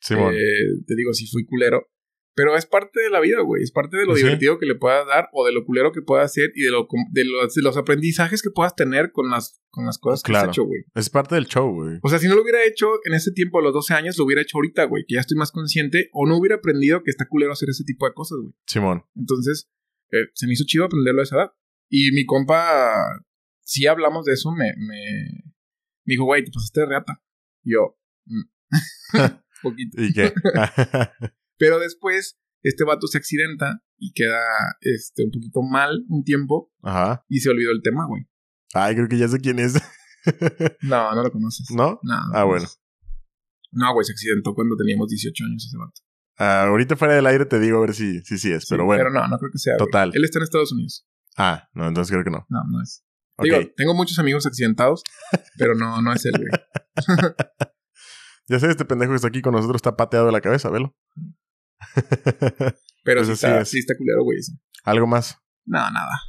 [0.00, 0.34] Simón.
[0.34, 1.86] Eh, te digo, sí fui culero.
[2.34, 3.62] Pero es parte de la vida, güey.
[3.62, 4.22] Es parte de lo Sí.
[4.22, 6.86] divertido que le puedas dar o de lo culero que puedas hacer y de, lo,
[7.10, 10.48] de, los, de los aprendizajes que puedas tener con las, con las cosas que has
[10.48, 10.82] hecho, güey.
[10.94, 11.98] Es parte del show, güey.
[12.02, 14.24] O sea, si no lo hubiera hecho en ese tiempo, a los 12 años, lo
[14.24, 15.04] hubiera hecho ahorita, güey.
[15.06, 16.08] Que ya estoy más consciente.
[16.12, 18.54] O no hubiera aprendido que está culero hacer ese tipo de cosas, güey.
[18.66, 19.04] Simón.
[19.14, 19.70] Entonces,
[20.10, 21.52] eh, se me hizo chido aprenderlo a esa edad.
[21.90, 22.94] Y mi compa,
[23.60, 25.04] si hablamos de eso, me, me,
[26.06, 27.22] me dijo, güey, te pasaste de reata.
[27.62, 28.42] Y yo, "Mm".
[29.62, 30.02] poquito.
[30.02, 30.32] ¿Y qué?
[31.62, 34.40] Pero después, este vato se accidenta y queda
[34.80, 37.24] este, un poquito mal un tiempo Ajá.
[37.28, 38.22] y se olvidó el tema, güey.
[38.74, 39.74] Ay, creo que ya sé quién es.
[40.82, 41.68] No, no lo conoces.
[41.70, 42.00] ¿No?
[42.02, 42.66] No, no Ah, bueno.
[43.70, 46.00] No, güey, se accidentó cuando teníamos 18 años ese vato.
[46.38, 48.86] Ah, ahorita fuera del aire te digo a ver si, si sí es, pero Sí,
[48.86, 49.04] bueno.
[49.04, 49.74] Pero no, no creo que sea.
[49.76, 49.86] güey.
[49.86, 50.10] Total.
[50.14, 51.06] Él está en Estados Unidos.
[51.36, 52.44] Ah, no, entonces creo que no.
[52.48, 53.04] No, no es.
[53.36, 53.44] Ok.
[53.44, 55.02] Digo, tengo muchos amigos accidentados,
[55.58, 56.50] pero no, no es él, güey.
[58.48, 60.94] Ya sé, este pendejo que está aquí con nosotros está pateado de la cabeza, velo.
[63.04, 63.68] Pero Pues sí, está, es.
[63.68, 64.38] sí está culero, güey.
[64.38, 64.52] eso.
[64.84, 65.38] Algo más.
[65.64, 66.20] No, nada.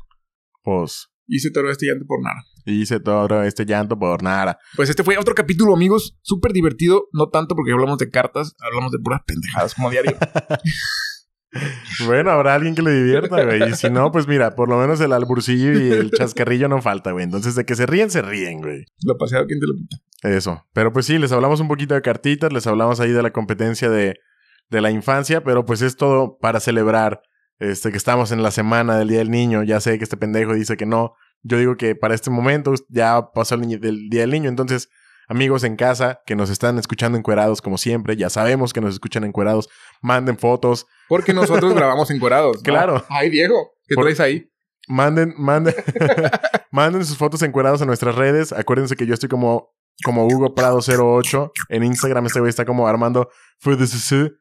[0.64, 1.08] Pues.
[1.28, 2.44] Hice todo este llanto por nada.
[2.66, 4.58] Hice todo este llanto por nada.
[4.76, 6.18] Pues este fue otro capítulo, amigos.
[6.22, 7.08] Súper divertido.
[7.12, 10.18] No tanto porque hablamos de cartas, hablamos de puras pendejadas como diario.
[12.06, 13.70] Bueno, habrá alguien que le divierta, güey.
[13.70, 17.12] Y si no, pues mira, por lo menos el alburcillo y el chascarrillo no falta,
[17.12, 17.24] güey.
[17.24, 18.86] Entonces, de que se ríen, se ríen, güey.
[19.06, 19.98] Lo paseado, ¿quién te lo quita?
[20.24, 20.66] Eso.
[20.74, 23.90] Pero pues sí, les hablamos un poquito de cartitas, les hablamos ahí de la competencia
[23.90, 24.16] de,
[24.74, 27.22] de la infancia, pero pues es todo para celebrar
[27.60, 29.64] este, que estamos en la semana del Día del Niño.
[29.64, 31.14] Ya sé que este pendejo dice que no.
[31.44, 34.50] Yo digo que para este momento ya pasó el, Día del Niño.
[34.50, 34.90] Entonces,
[35.28, 39.24] amigos en casa que nos están escuchando encuerados como siempre, ya sabemos que nos escuchan
[39.24, 39.70] encuerados,
[40.02, 42.58] manden fotos, Porque nosotros grabamos encuerados.
[42.58, 42.64] ¿no?
[42.64, 43.06] Claro.
[43.10, 44.50] Ay, Diego, ¿qué Por- traes ahí?
[44.88, 45.76] Manden, manden,
[46.72, 48.52] manden sus fotos encuerados a nuestras redes.
[48.52, 49.70] Acuérdense que yo estoy como,
[50.04, 51.52] como Hugo Prado 08.
[51.70, 54.32] En Instagram este güey está como Armando FUDSS.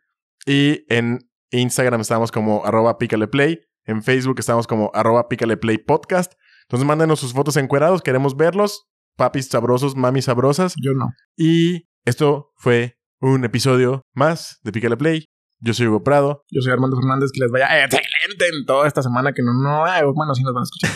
[0.47, 3.61] Y en Instagram estamos como arroba pícale play.
[3.85, 6.33] En Facebook estamos como arroba pícale play podcast.
[6.63, 8.03] Entonces mándenos sus fotos encuerados.
[8.03, 8.89] Queremos verlos.
[9.17, 10.75] Papis sabrosos, mamis sabrosas.
[10.83, 11.11] Yo no.
[11.37, 15.27] Y esto fue un episodio más de Pícale Play.
[15.61, 16.45] Yo soy Hugo Prado.
[16.51, 19.85] Yo soy Armando Fernández, que les vaya excelente en toda esta semana que no, no,
[19.85, 20.91] ay, bueno, sí nos van a escuchar.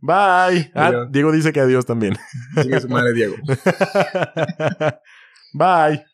[0.00, 0.72] Bye.
[0.74, 1.06] Ah.
[1.08, 2.16] Diego dice que adiós también.
[2.60, 3.36] Sigue su madre, Diego.
[5.54, 6.11] Bye.